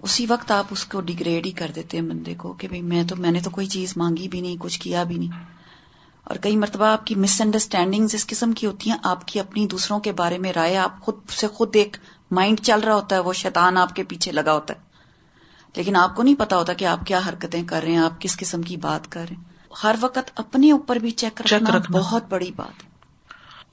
[0.00, 3.16] اسی وقت آپ اس کو ڈیگریڈ ہی کر دیتے ہیں بندے کو کہ میں تو
[3.16, 5.42] میں نے تو کوئی چیز مانگی بھی نہیں کچھ کیا بھی نہیں۔
[6.26, 9.66] اور کئی مرتبہ آپ کی مس انڈرسٹینڈنگ اس قسم کی ہوتی ہیں آپ کی اپنی
[9.66, 11.96] دوسروں کے بارے میں رائے آپ خود سے خود ایک
[12.34, 14.78] مائنڈ چل رہا ہوتا ہے وہ شیطان آپ کے پیچھے لگا ہوتا ہے۔
[15.76, 18.36] لیکن آپ کو نہیں پتا ہوتا کہ آپ کیا حرکتیں کر رہے ہیں آپ کس
[18.36, 19.44] قسم کی بات کر رہے ہیں۔
[19.84, 22.88] ہر وقت اپنے اوپر بھی چیک رکھنا بہت بڑی بات ہے۔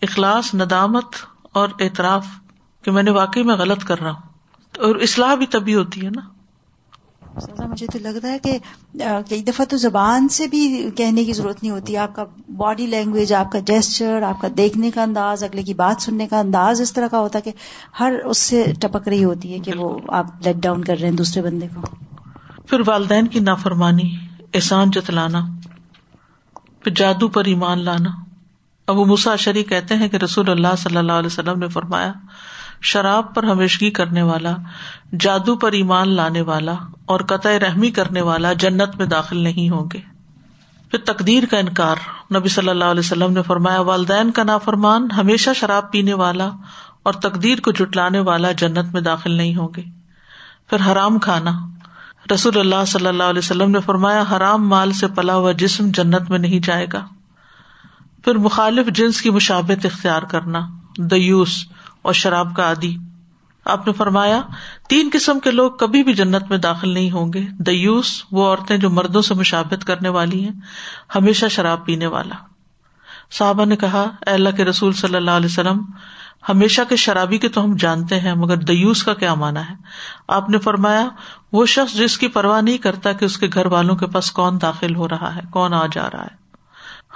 [0.01, 1.05] اخلاص ندامت
[1.51, 2.25] اور اعتراف
[2.81, 4.21] کہ میں نے واقعی میں غلط کر رہا ہوں۔
[4.79, 6.30] اور اصلاح بھی تبھی ہوتی ہے نا۔
[7.39, 8.57] سزا مجھے تو لگ رہا ہے کہ
[9.29, 12.23] کئی دفعہ تو زبان سے بھی کہنے کی ضرورت نہیں ہوتی آپ کا
[12.57, 16.39] باڈی لینگویج آپ کا جیسچر آپ کا دیکھنے کا انداز اگلے کی بات سننے کا
[16.39, 17.51] انداز اس طرح کا ہوتا ہے کہ
[17.99, 21.15] ہر اس سے ٹپک رہی ہوتی ہے کہ وہ آپ لیٹ ڈاؤن کر رہے ہیں
[21.15, 21.81] دوسرے بندے کو۔
[22.67, 24.15] پھر والدین کی نافرمانی
[24.53, 25.45] احسان جتلانا
[26.83, 28.09] پھر جادو پر ایمان لانا۔
[28.87, 32.11] ابو مساشری کہتے ہیں کہ رسول اللہ صلی اللہ علیہ وسلم نے فرمایا
[32.81, 34.55] شراب پر ہمیشگی کرنے والا،
[35.19, 36.73] جادو پر ایمان لانے والا
[37.05, 39.99] اور قطع رحمی کرنے والا جنت میں داخل نہیں ہوں گے۔
[40.91, 41.95] پھر تقدیر کا انکار۔
[42.35, 46.49] نبی صلی اللہ علیہ وسلم نے فرمایا، والدین کا نافرمان ہمیشہ شراب پینے والا
[47.03, 49.83] اور تقدیر کو جٹلانے والا جنت میں داخل نہیں ہوں گے۔
[50.69, 51.51] پھر حرام کھانا۔
[52.33, 56.29] رسول اللہ صلی اللہ علیہ وسلم نے فرمایا، حرام مال سے پلا ہوا جسم جنت
[56.29, 57.05] میں نہیں جائے گا۔
[58.23, 60.59] پھر مخالف جنس کی مشابت اختیار کرنا۔
[60.97, 61.70] دیوس۔
[62.01, 62.97] اور شراب کا عادی۔
[63.65, 64.41] آپ نے فرمایا،
[64.89, 68.77] تین قسم کے لوگ کبھی بھی جنت میں داخل نہیں ہوں گے۔ دیوس، وہ عورتیں
[68.77, 70.51] جو مردوں سے مشابت کرنے والی ہیں،
[71.15, 72.35] ہمیشہ شراب پینے والا۔
[73.31, 75.81] صحابہ نے کہا، اے اللہ کے رسول صلی اللہ علیہ وسلم،
[76.49, 79.75] ہمیشہ کے شرابی کے تو ہم جانتے ہیں، مگر دیوس کا کیا مانا ہے؟
[80.27, 81.09] آپ نے فرمایا،
[81.51, 84.61] وہ شخص جس کی پرواہ نہیں کرتا کہ اس کے گھر والوں کے پاس کون
[84.61, 86.35] داخل ہو رہا ہے، کون آ جا رہا ہے۔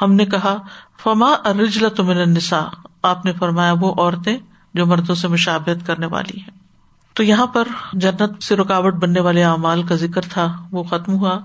[0.02, 0.58] ہم نے کہا،
[1.04, 2.68] فما ارجلا تمن النساء۔
[3.04, 4.38] آپ نے فرمایا، وہ عورتیں
[4.76, 6.58] جو مردوں سے مشابت کرنے والی ہیں۔
[7.16, 11.38] تو یہاں پر جنت سے رکاوٹ بننے والے اعمال کا ذکر تھا، وہ ختم ہوا۔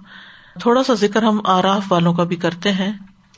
[0.60, 2.92] تھوڑا سا ذکر ہم آراف والوں کا بھی کرتے ہیں،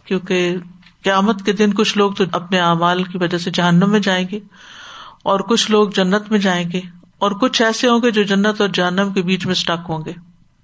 [0.05, 0.57] کیونکہ
[1.05, 4.39] قیامت کے دن کچھ لوگ تو اپنے اعمال کی وجہ سے جہنم میں جائیں گے،
[5.23, 6.81] اور کچھ لوگ جنت میں جائیں گے،
[7.19, 10.13] اور کچھ ایسے ہوں گے جو جنت اور جہنم کے بیچ میں اسٹک ہوں گے،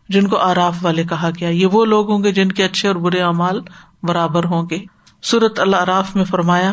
[0.09, 2.97] جن کو آراف والے کہا گیا۔ یہ وہ لوگ ہوں گے جن کے اچھے اور
[2.97, 3.61] برے اعمال
[4.03, 4.79] برابر ہوں گے۔
[5.23, 6.73] سورت اللہ اراف میں فرمایا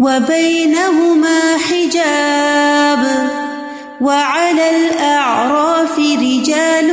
[0.00, 3.30] وبينهما حجاب
[4.00, 6.88] وعلى الأعراف رجال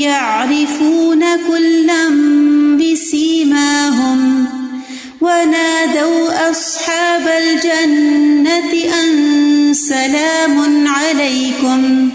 [0.00, 2.08] يعرفون كلا
[2.78, 4.46] بسيماهم
[5.20, 12.10] ونادوا أصحاب الجنة أن سلام عليكم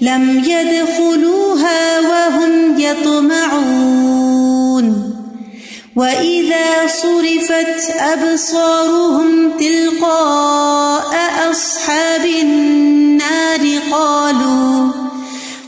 [0.00, 4.24] لم يدخلوها وهم يطمعون
[5.96, 6.33] وَإِذَا
[7.02, 11.12] صرفت أَبْصَارُهُمْ تلقاء
[11.50, 14.90] أَصْحَابِ النار قالوا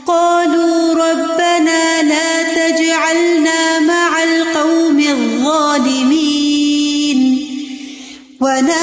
[0.07, 6.37] قالوا ربنا لا تجعلنا مع القوم الظالمين.
[8.41, 8.76] ونادى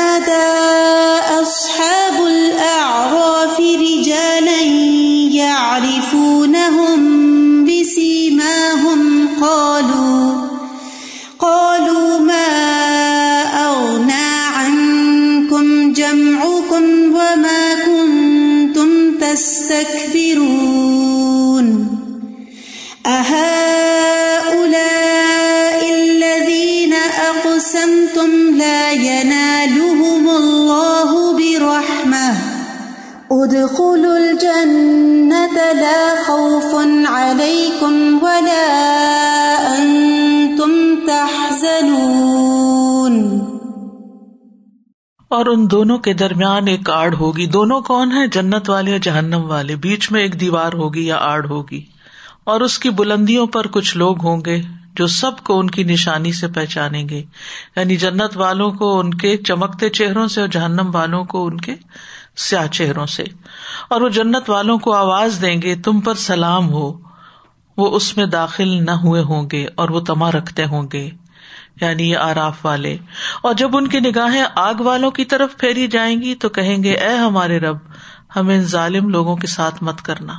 [33.43, 36.75] ادخلوا الجنة لا خوف
[37.07, 38.83] عليكم ولا
[39.77, 43.39] أنتم تحزنون
[45.27, 49.45] اور ان دونوں کے درمیان ایک آڑ ہوگی۔ دونوں کون ہیں؟ جنت والے یا جہنم
[49.45, 51.85] والے؟ بیچ میں ایک دیوار ہوگی یا آڑ ہوگی۔
[52.43, 54.61] اور اس کی بلندیوں پر کچھ لوگ ہوں گے
[54.95, 57.23] جو سب کو ان کی نشانی سے پہچانیں گے۔
[57.75, 61.75] یعنی جنت والوں کو ان کے چمکتے چہروں سے اور جہنم والوں کو ان کے
[62.37, 63.23] سیاہ چہروں سے۔
[63.89, 66.99] اور وہ جنت والوں کو آواز دیں گے، تم پر سلام ہو۔
[67.77, 71.09] وہ اس میں داخل نہ ہوئے ہوں گے اور وہ تما رکھتے ہوں گے۔
[71.81, 72.97] یعنی یہ آراف والے۔
[73.43, 76.93] اور جب ان کی نگاہیں آگ والوں کی طرف پھیری جائیں گی تو کہیں گے،
[76.93, 77.77] اے ہمارے رب،
[78.35, 80.33] ہمیں ظالم لوگوں کے ساتھ مت کرنا۔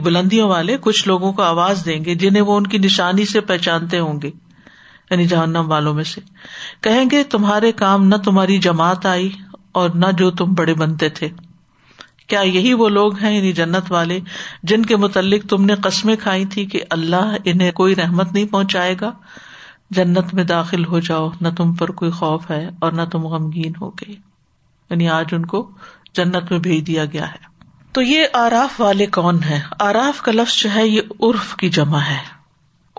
[0.00, 3.98] بلندیوں والے کچھ لوگوں کو آواز دیں گے جنہیں وہ ان کی نشانی سے پہچانتے
[3.98, 4.30] ہوں گے
[5.10, 6.20] یعنی جہنم والوں میں سے۔
[6.80, 9.30] کہیں گے، تمہارے کام نہ تمہاری جماعت آئی۔
[9.72, 11.28] اور نہ جو تم بڑے بنتے تھے۔
[12.26, 14.20] کیا یہی وہ لوگ ہیں یعنی جنت والے
[14.62, 18.94] جن کے متعلق تم نے قسمیں کھائی تھی کہ اللہ انہیں کوئی رحمت نہیں پہنچائے
[19.00, 19.12] گا؟
[19.90, 23.72] جنت میں داخل ہو جاؤ، نہ تم پر کوئی خوف ہے اور نہ تم غمگین
[23.80, 24.14] ہو گئے۔
[24.90, 25.70] یعنی آج ان کو
[26.14, 27.50] جنت میں بھیج دیا گیا ہے۔
[27.92, 31.98] تو یہ آراف والے کون ہے آراف کا لفظ جو ہے یہ عرف کی جمع
[31.98, 32.40] ہے۔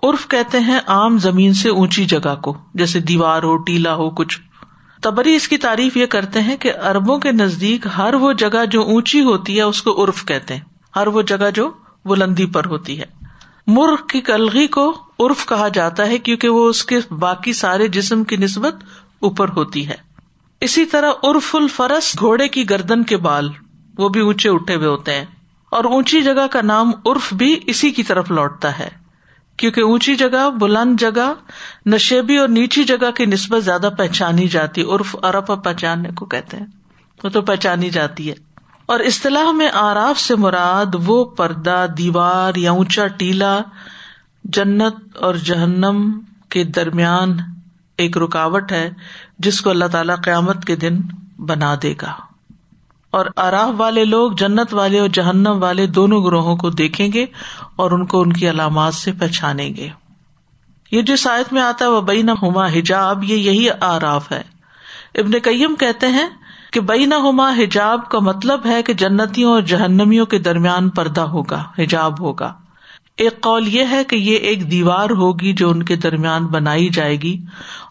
[0.04, 4.40] عرف کہتے ہیں عام زمین سے اونچی جگہ کو، جیسے دیوار ہو، ٹیلا ہو، کچھ
[5.02, 8.82] تبری اس کی تعریف یہ کرتے ہیں کہ اربوں کے نزدیک ہر وہ جگہ جو
[8.82, 10.62] اونچی ہوتی ہے اس کو عرف کہتے ہیں۔
[10.96, 11.72] ہر وہ جگہ جو
[12.06, 13.06] بلندی پر ہوتی ہے۔
[13.68, 18.24] مرغ کی کلغی کو عرف کہا جاتا ہے کیونکہ وہ اس کے باقی سارے جسم
[18.24, 18.76] کی نسبت
[19.20, 19.96] اوپر ہوتی ہے۔
[20.62, 23.50] اسی طرح عرف الفرس گھوڑے کی گردن کے بال،
[23.98, 25.26] وہ بھی اونچے اٹھے ہوئے ہوتے ہیں۔
[25.70, 29.01] اور اونچی جگہ کا نام عرف بھی اسی کی طرف لوٹتا ہے۔
[29.62, 31.34] کیونکہ اونچی جگہ، بلند جگہ،
[31.86, 36.66] نشیبی اور نیچی جگہ کی نسبت زیادہ پہچانی جاتی، عرف ارف پہچاننے کو کہتے ہیں۔
[37.24, 38.34] وہ تو پہچانی جاتی ہے۔
[38.86, 43.60] اور اصطلاح میں آراف سے مراد وہ پردہ، دیوار یا اونچا ٹیلا
[44.44, 47.38] جنت اور جہنم کے درمیان
[47.98, 48.90] ایک رکاوٹ ہے،
[49.40, 51.02] جس کو اللہ تعالی قیامت کے دن
[51.40, 52.31] بنا دے گا۔
[53.12, 57.26] اور آراف والے لوگ، جنت والے اور جہنم والے دونوں گروہوں کو دیکھیں گے
[57.76, 59.90] اور ان کو ان کی علامات سے پہچانیں گے۔
[60.92, 64.42] یہ جو سائد میں آتا ہے وہ بئی ہما حجاب، یہ یہی آراف ہے۔
[65.16, 66.30] ابن کئیم کہتے ہیں
[66.74, 71.22] کہ بئی ہما ہوما حجاب کا مطلب ہے کہ جنتیوں اور جہنمیوں کے درمیان پردہ
[71.22, 72.54] ہوگا، حجاب ہوگا۔
[73.18, 77.22] ایک قول یہ ہے کہ یہ ایک دیوار ہوگی جو ان کے درمیان بنائی جائے
[77.22, 77.42] گی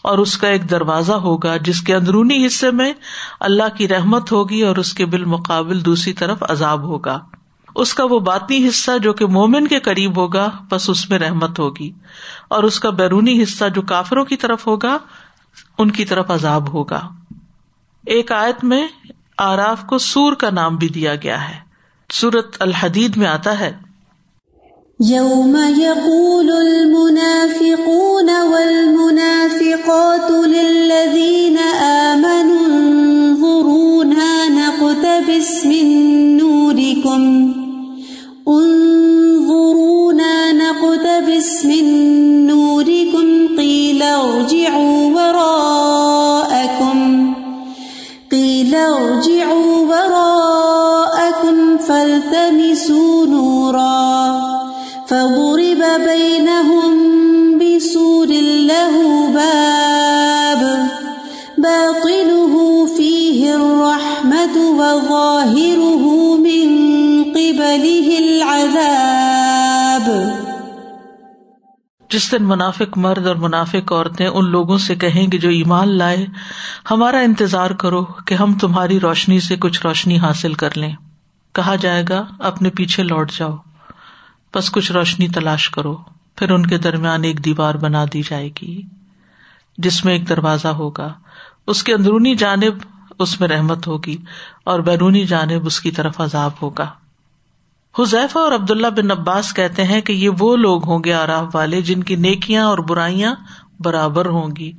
[0.03, 2.93] اور اس کا ایک دروازہ ہوگا جس کے اندرونی حصے میں
[3.41, 7.19] اللہ کی رحمت ہوگی اور اس کے بالمقابل دوسری طرف عذاب ہوگا۔
[7.75, 11.59] اس کا وہ باطنی حصہ جو کہ مومن کے قریب ہوگا بس اس میں رحمت
[11.59, 11.93] ہوگی۔
[12.49, 14.99] اور اس کا بیرونی حصہ جو کافروں کی طرف ہوگا،
[15.79, 17.09] ان کی طرف عذاب ہوگا۔
[18.07, 18.89] ایک آیت میں
[19.39, 21.57] آراف کو سور کا نام بھی دیا گیا ہے۔
[22.13, 23.90] سورت الحدید میں آتا ہے۔
[25.01, 35.87] يوم يقول المنافقون والمنافقات للذين آمنوا انظرونا نقتبس من
[36.37, 37.55] نوركم
[38.49, 41.87] انظرونا نقتبس من
[42.47, 45.00] نوركم قيل ارجعوا
[64.95, 66.69] وظاهره من
[67.35, 70.11] قبله العذاب
[72.11, 76.27] جس دن منافق مرد اور منافق عورتیں ان لوگوں سے کہیں گے جو ایمان لائے،
[76.91, 80.93] ہمارا انتظار کرو کہ ہم تمہاری روشنی سے کچھ روشنی حاصل کر لیں۔
[81.55, 83.57] کہا جائے گا، اپنے پیچھے لوٹ جاؤ۔
[84.55, 85.97] بس کچھ روشنی تلاش کرو،
[86.37, 88.83] پھر ان کے درمیان ایک دیوار بنا دی جائے گی،
[89.79, 91.13] جس میں ایک دروازہ ہوگا۔
[91.67, 94.17] اس کے اندرونی جانب اس میں رحمت ہوگی
[94.65, 96.87] اور بیرونی جانب اس کی طرف عذاب ہوگا۔
[97.99, 101.81] حذیفہ اور عبداللہ بن عباس کہتے ہیں کہ یہ وہ لوگ ہوں گے آراف والے
[101.81, 103.35] جن کی نیکیاں اور برائیاں
[103.81, 104.73] برابر ہوں گی۔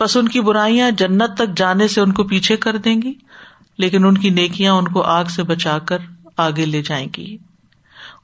[0.00, 3.14] بس ان کی برائیاں جنت تک جانے سے ان کو پیچھے کر دیں گی،
[3.78, 5.98] لیکن ان کی نیکیاں ان کو آگ سے بچا کر
[6.36, 7.36] آگے لے جائیں گی۔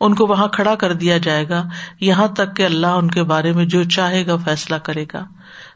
[0.01, 1.65] ان کو وہاں کھڑا کر دیا جائے گا،
[2.01, 5.25] یہاں تک کہ اللہ ان کے بارے میں جو چاہے گا فیصلہ کرے گا۔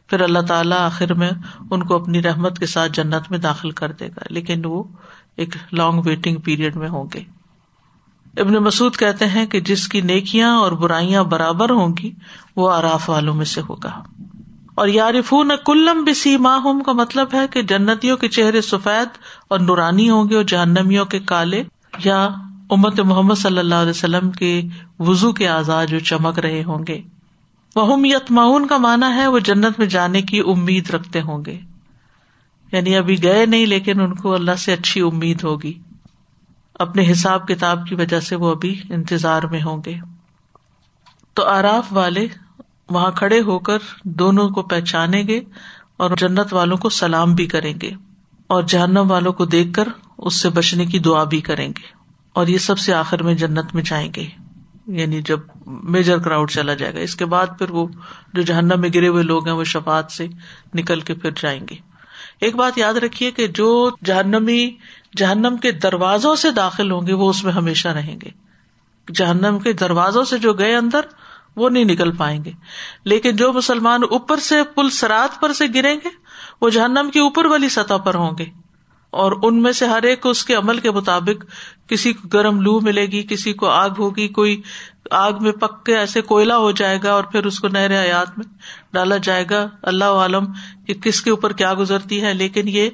[0.06, 1.30] پھر اللہ تعالیٰ آخر میں
[1.70, 4.84] ان کو اپنی رحمت کے ساتھ جنت میں داخل کر دے گا۔ لیکن وہ
[5.36, 7.22] ایک لانگ ویٹنگ پیریڈ میں ہوں گے۔
[8.40, 12.12] ابن مسعد کہتے ہیں کہ جس کی نیکیاں اور برائیاں برابر ہوں گی،
[12.56, 14.02] وہ آراف والوں میں سے ہوگا۔
[14.74, 20.10] اور یارفون کلم بسی ماہم کا مطلب ہے کہ جنتیوں کے چہرے سفید اور نورانی
[20.10, 21.64] ہوں گے اور جہنمیوں کے کالے
[22.04, 22.28] یا
[22.70, 24.62] امت محمد صلی اللہ علیہ وسلم کے
[24.98, 27.02] وزو کے آزاد جو چمک رہے ہوں گے۔
[27.76, 31.60] وہ یتماون کا مانا ہے وہ جنت میں جانے کی امید رکھتے ہوں گے۔
[32.72, 35.78] یعنی ابھی گئے نہیں، لیکن ان کو اللہ سے اچھی امید ہوگی۔
[36.74, 39.94] اپنے حساب کتاب کی وجہ سے وہ ابھی انتظار میں ہوں گے۔
[41.34, 42.26] تو آراف والے
[42.90, 45.40] وہاں کھڑے ہو کر دونوں کو پہچانیں گے
[45.96, 47.90] اور جنت والوں کو سلام بھی کریں گے۔
[48.46, 51.86] اور جہنم والوں کو دیکھ کر اس سے بچنے کی دعا بھی کریں گے۔
[52.32, 54.28] اور یہ سب سے آخر میں جنت میں جائیں گے۔
[54.86, 57.86] یعنی جب میجر کراؤڈ چلا جائے گا۔ اس کے بعد پھر وہ
[58.34, 60.26] جو جہنم میں گرے ہوئے لوگ ہیں، وہ شفات سے
[60.74, 61.76] نکل کے پھر جائیں گے۔
[62.40, 64.70] ایک بات یاد رکھیے کہ جو جہنمی،
[65.16, 68.30] جہنم کے دروازوں سے داخل ہوں گے، وہ اس میں ہمیشہ رہیں گے۔
[69.14, 71.00] جہنم کے دروازوں سے جو گئے اندر،
[71.56, 72.52] وہ نہیں نکل پائیں گے۔
[73.04, 76.08] لیکن جو مسلمان اوپر سے پل سرات پر سے گریں گے،
[76.60, 78.44] وہ جہنم کے اوپر والی سطح پر ہوں گے۔
[79.10, 81.44] اور ان میں سے ہر ایک کو اس کے عمل کے مطابق
[81.88, 84.62] کسی کو گرم لو ملے گی، کسی کو آگ ہوگی، کوئی
[85.10, 88.38] آگ میں پک کے ایسے کوئلہ ہو جائے گا اور پھر اس کو نہر حیات
[88.38, 88.46] میں
[88.92, 90.44] ڈالا جائے گا۔ اللہ عالم
[90.86, 92.90] کہ کس کے اوپر کیا گزرتی ہے، لیکن یہ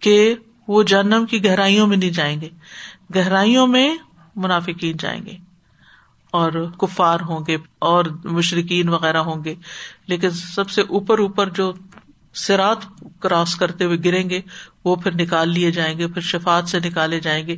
[0.00, 0.34] کہ
[0.68, 2.48] وہ جنم کی گہرائیوں میں نہیں جائیں گے۔
[3.14, 3.96] گہرائیوں میں
[4.36, 5.36] منافقین جائیں گے
[6.30, 9.54] اور کفار ہوں گے اور مشرقین وغیرہ ہوں گے۔
[10.06, 11.72] لیکن سب سے اوپر اوپر جو
[12.34, 12.76] سرات
[13.20, 14.40] کراس کرتے ہوئے گریں گے،
[14.84, 17.56] وہ پھر نکال لیے جائیں گے، پھر شفات سے نکالے جائیں گے۔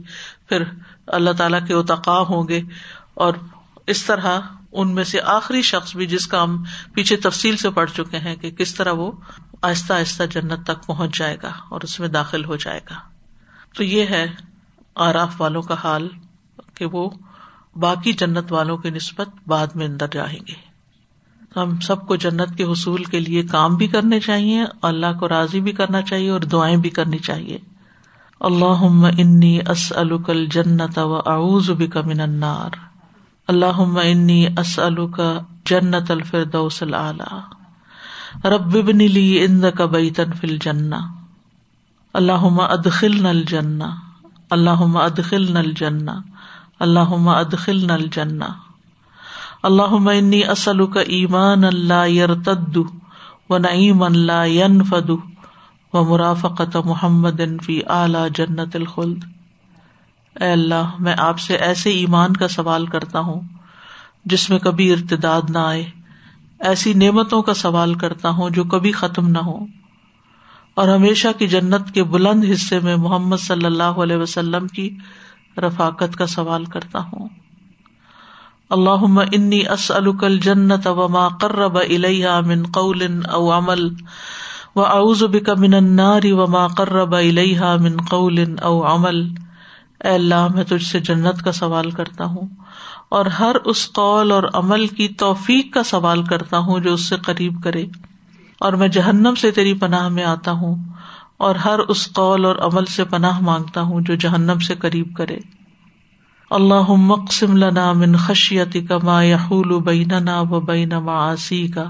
[0.48, 0.62] پھر
[1.06, 2.60] اللہ تعالیٰ کے اتقا ہوں گے
[3.14, 3.34] اور
[3.86, 4.40] اس طرح
[4.72, 8.36] ان میں سے آخری شخص بھی جس کا ہم پیچھے تفصیل سے پڑھ چکے ہیں
[8.36, 9.12] کہ کس طرح وہ
[9.62, 12.94] آہستہ آہستہ جنت تک پہنچ جائے گا اور اس میں داخل ہو جائے گا۔
[13.76, 14.26] تو یہ ہے
[14.94, 16.08] آراف والوں کا حال
[16.74, 17.10] کہ وہ
[17.76, 20.72] باقی جنت والوں کی نسبت بعد میں اندر جائیں گے۔
[21.56, 25.60] ہم سب کو جنت کے حصول کے لیے کام بھی کرنے چاہیے، اللہ کو راضی
[25.60, 27.58] بھی کرنا چاہیے اور دعائیں بھی کرنی چاہیے۔
[28.40, 32.91] اللہ انی اسلکل جنت و اعوذ بک من النار۔
[33.52, 35.20] اللہ انی اسلک
[35.64, 37.40] جنت الفردوس العلی
[38.44, 40.94] رب ابن لی عندك بیتا فی الجنہ.
[42.14, 43.84] اللہم ادخلنا الجنہ.
[44.50, 46.10] اللہم ادخلنا الجنہ.
[46.80, 48.44] اللہم ادخلنا الجنہ.
[49.62, 52.76] اللہم انی اسلک ایمان لا یرتد
[53.50, 55.10] و نعیما لا ينفد
[55.92, 59.24] و مرافقت محمد فی اعلی جنت الخلد.
[60.40, 63.40] اے اللہ، میں آپ سے ایسے ایمان کا سوال کرتا ہوں
[64.24, 65.90] جس میں کبھی ارتداد نہ آئے۔
[66.58, 69.66] ایسی نعمتوں کا سوال کرتا ہوں جو کبھی ختم نہ ہو
[70.74, 74.96] اور ہمیشہ کی جنت کے بلند حصے میں محمد صلی اللہ علیہ وسلم کی
[75.56, 77.28] رفاقت کا سوال کرتا ہوں۔
[78.70, 83.88] اللہ انی اسلک الجنت وما قرب الیہ من قول او عمل
[84.76, 89.28] و اعوذ بک من النار وما قرب الیہ من قول او عمل۔
[90.04, 92.48] اے اللہ، میں تجھ سے جنت کا سوال کرتا ہوں
[93.08, 97.16] اور ہر اس قول اور عمل کی توفیق کا سوال کرتا ہوں جو اس سے
[97.16, 97.84] قریب کرے
[98.60, 100.76] اور میں جہنم سے تیری پناہ میں آتا ہوں
[101.36, 105.38] اور ہر اس قول اور عمل سے پناہ مانگتا ہوں جو جہنم سے قریب کرے۔
[106.50, 111.84] اللہ مقسم لنا من خشیتی کا ما یحول بیننا و بین معاصی کا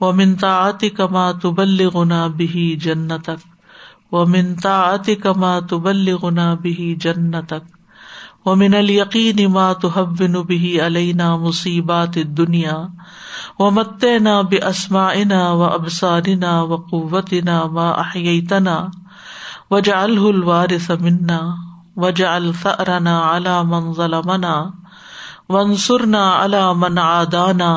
[0.00, 3.49] و من طاعتی کا ما تبلغنا به جنتک۔
[4.12, 7.62] و من طاعتی کا ما تبلغنا به جنتک
[8.46, 12.90] ومن اليقين ما تهون به علينا مصيبات الدنيا
[13.58, 18.90] ومتعنا بأسماعنا وأبصارنا وقوتنا ما أحييتنا
[19.70, 21.40] واجعله الوارث منا
[21.96, 24.72] واجعل ثأرنا على من ظلمنا
[25.48, 27.72] وانصرنا على من عادانا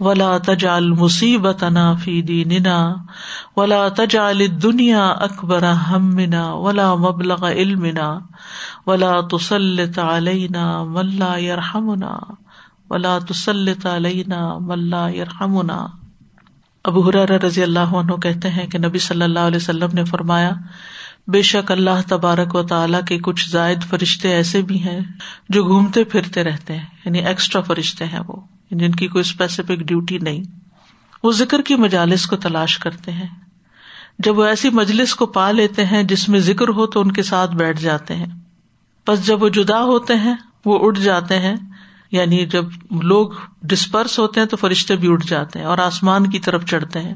[0.00, 2.78] ولا تجعل مصیبتنا فی دیننا
[3.56, 8.08] ولا تجعل الدنیا اکبر همنا ولا مبلغ علمنا
[8.86, 12.12] ولا تسلط علینا من لا يرحمنا
[12.90, 15.78] ولا تسلط علینا من لا يرحمنا
[16.84, 20.52] ابو حرار رضی اللہ عنہ کہتے ہیں کہ نبی صلی اللہ علیہ وسلم نے فرمایا،
[21.32, 25.00] بے شک اللہ تبارک و تعالیٰ کے کچھ زائد فرشتے ایسے بھی ہیں
[25.48, 28.40] جو گھومتے پھرتے رہتے ہیں یعنی ایکسٹرا فرشتے ہیں وہ۔
[28.70, 30.42] جن کی کوئی اسپیسیفک ڈیوٹی نہیں،
[31.22, 33.28] وہ ذکر کی مجالس کو تلاش کرتے ہیں۔
[34.18, 37.22] جب وہ ایسی مجلس کو پا لیتے ہیں جس میں ذکر ہو تو ان کے
[37.22, 38.26] ساتھ بیٹھ جاتے ہیں۔
[39.06, 41.56] بس جب وہ جدا ہوتے ہیں، وہ اٹھ جاتے ہیں۔
[42.10, 42.64] یعنی جب
[43.02, 43.28] لوگ
[43.62, 47.14] ڈسپرس ہوتے ہیں تو فرشتے بھی اٹھ جاتے ہیں اور آسمان کی طرف چڑھتے ہیں۔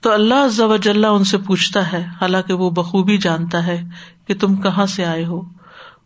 [0.00, 3.82] تو اللہ ضوج ان سے پوچھتا ہے، حالانکہ وہ بخوبی جانتا ہے
[4.26, 5.42] کہ تم کہاں سے آئے ہو۔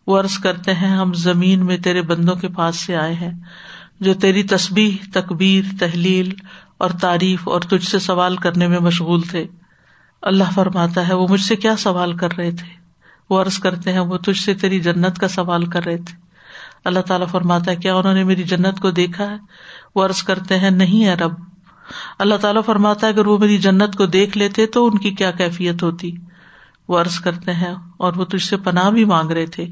[0.07, 3.31] وہ عرض کرتے ہیں، ہم زمین میں تیرے بندوں کے پاس سے آئے ہیں۔
[3.99, 6.33] جو تیری تسبیح، تکبیر، تحلیل
[6.77, 9.47] اور تعریف اور تجھ سے سوال کرنے میں مشغول تھے۔
[10.21, 12.67] اللہ فرماتا ہے، وہ مجھ سے کیا سوال کر رہے تھے؟
[13.29, 16.15] وہ عرض کرتے ہیں، وہ تجھ سے تیری جنت کا سوال کر رہے تھے۔
[16.85, 19.37] اللہ تعالیٰ فرماتا ہے، کیا انہوں نے میری جنت کو دیکھا ہے؟
[19.95, 21.33] وہ عرض کرتے ہیں، نہیں ہے رب۔
[22.19, 25.31] اللہ تعالیٰ فرماتا ہے، اگر وہ میری جنت کو دیکھ لیتے تو ان کی کیا
[25.31, 26.11] کیفیت ہوتی؟
[26.87, 29.65] وہ عرض کرتے ہیں، اور وہ تجھ سے پناہ بھی مانگ رہے تھے۔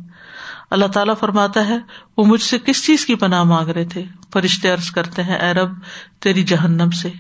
[0.72, 1.78] اللہ تعالیٰ فرماتا ہے،
[2.18, 4.04] وہ مجھ سے کس چیز کی پناہ مانگ رہے تھے؟
[4.34, 5.72] فرشتے عرض کرتے ہیں، اے رب،
[6.20, 7.12] تیری جہنم سے۔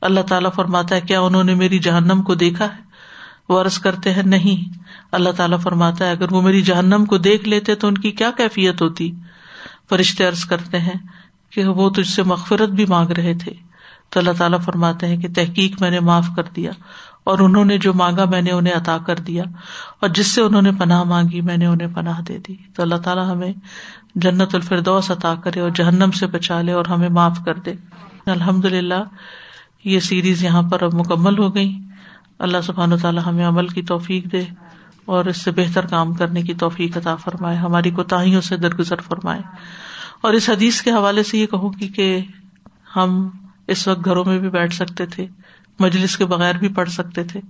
[0.00, 2.82] اللہ تعالیٰ فرماتا ہے، کیا انہوں نے میری جہنم کو دیکھا ہے؟
[3.48, 4.78] وہ عرض کرتے ہیں، نہیں۔
[5.12, 8.30] اللہ تعالیٰ فرماتا ہے، اگر وہ میری جہنم کو دیکھ لیتے تو ان کی کیا
[8.36, 9.12] کیفیت ہوتی؟
[9.88, 10.98] فرشتے عرض کرتے ہیں
[11.50, 13.52] کہ وہ تجھ سے مغفرت بھی مانگ رہے تھے۔
[14.08, 16.70] تو اللہ تعالیٰ فرماتے ہیں کہ تحقیق میں نے معاف کر دیا۔
[17.24, 19.42] اور انہوں نے جو مانگا میں نے انہیں عطا کر دیا
[20.00, 22.94] اور جس سے انہوں نے پناہ مانگی میں نے انہیں پناہ دے دی۔ تو اللہ
[22.94, 23.52] تعالیٰ ہمیں
[24.14, 27.72] جنت الفردوس عطا کرے اور جہنم سے بچا لے اور ہمیں معاف کر دے۔
[28.26, 29.02] الحمد للہ
[29.84, 31.78] یہ سیریز یہاں پر اب مکمل ہو گئی۔
[32.38, 34.44] اللہ سبحان و تعالیٰ ہمیں عمل کی توفیق دے
[35.04, 39.42] اور اس سے بہتر کام کرنے کی توفیق عطا فرمائے، ہماری کوتاہیوں سے درگزر فرمائے۔
[40.20, 42.20] اور اس حدیث کے حوالے سے یہ کہوں گی کہ
[42.96, 43.28] ہم
[43.66, 45.26] اس وقت گھروں میں بھی بیٹھ سکتے تھے۔
[45.78, 47.40] مجلس کے بغیر بھی پڑھ سکتے تھے۔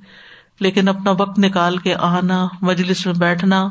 [0.60, 3.68] لیکن اپنا وقت نکال کے آنا، مجلس میں بیٹھنا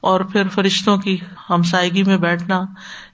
[0.00, 1.18] اور پھر فرشتوں کی
[1.50, 2.62] ہمسائیگی میں بیٹھنا،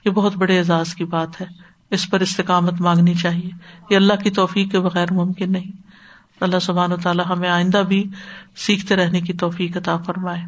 [0.05, 1.45] یہ بہت بڑے اعزاز کی بات ہے۔
[1.91, 3.49] اس پر استقامت مانگنی چاہیے۔
[3.89, 5.71] یہ اللہ کی توفیق کے بغیر ممکن نہیں۔
[6.41, 8.03] اللہ سبحان و تعالیٰ ہمیں آئندہ بھی
[8.55, 10.41] سیکھتے رہنے کی توفیق عطا فرمائے۔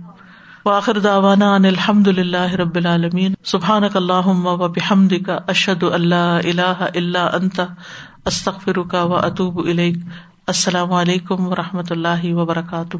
[0.65, 6.87] واخر داوانا ان الحمد اللہ رب العالمین۔ سبحان اللہ و بحمد کا اشد اللہ اللہ
[6.95, 7.61] اللہ انت۔
[8.25, 9.59] استخر کا و اطوب
[10.47, 12.97] السلام علیکم و رحمۃ اللہ وبرکاتہ.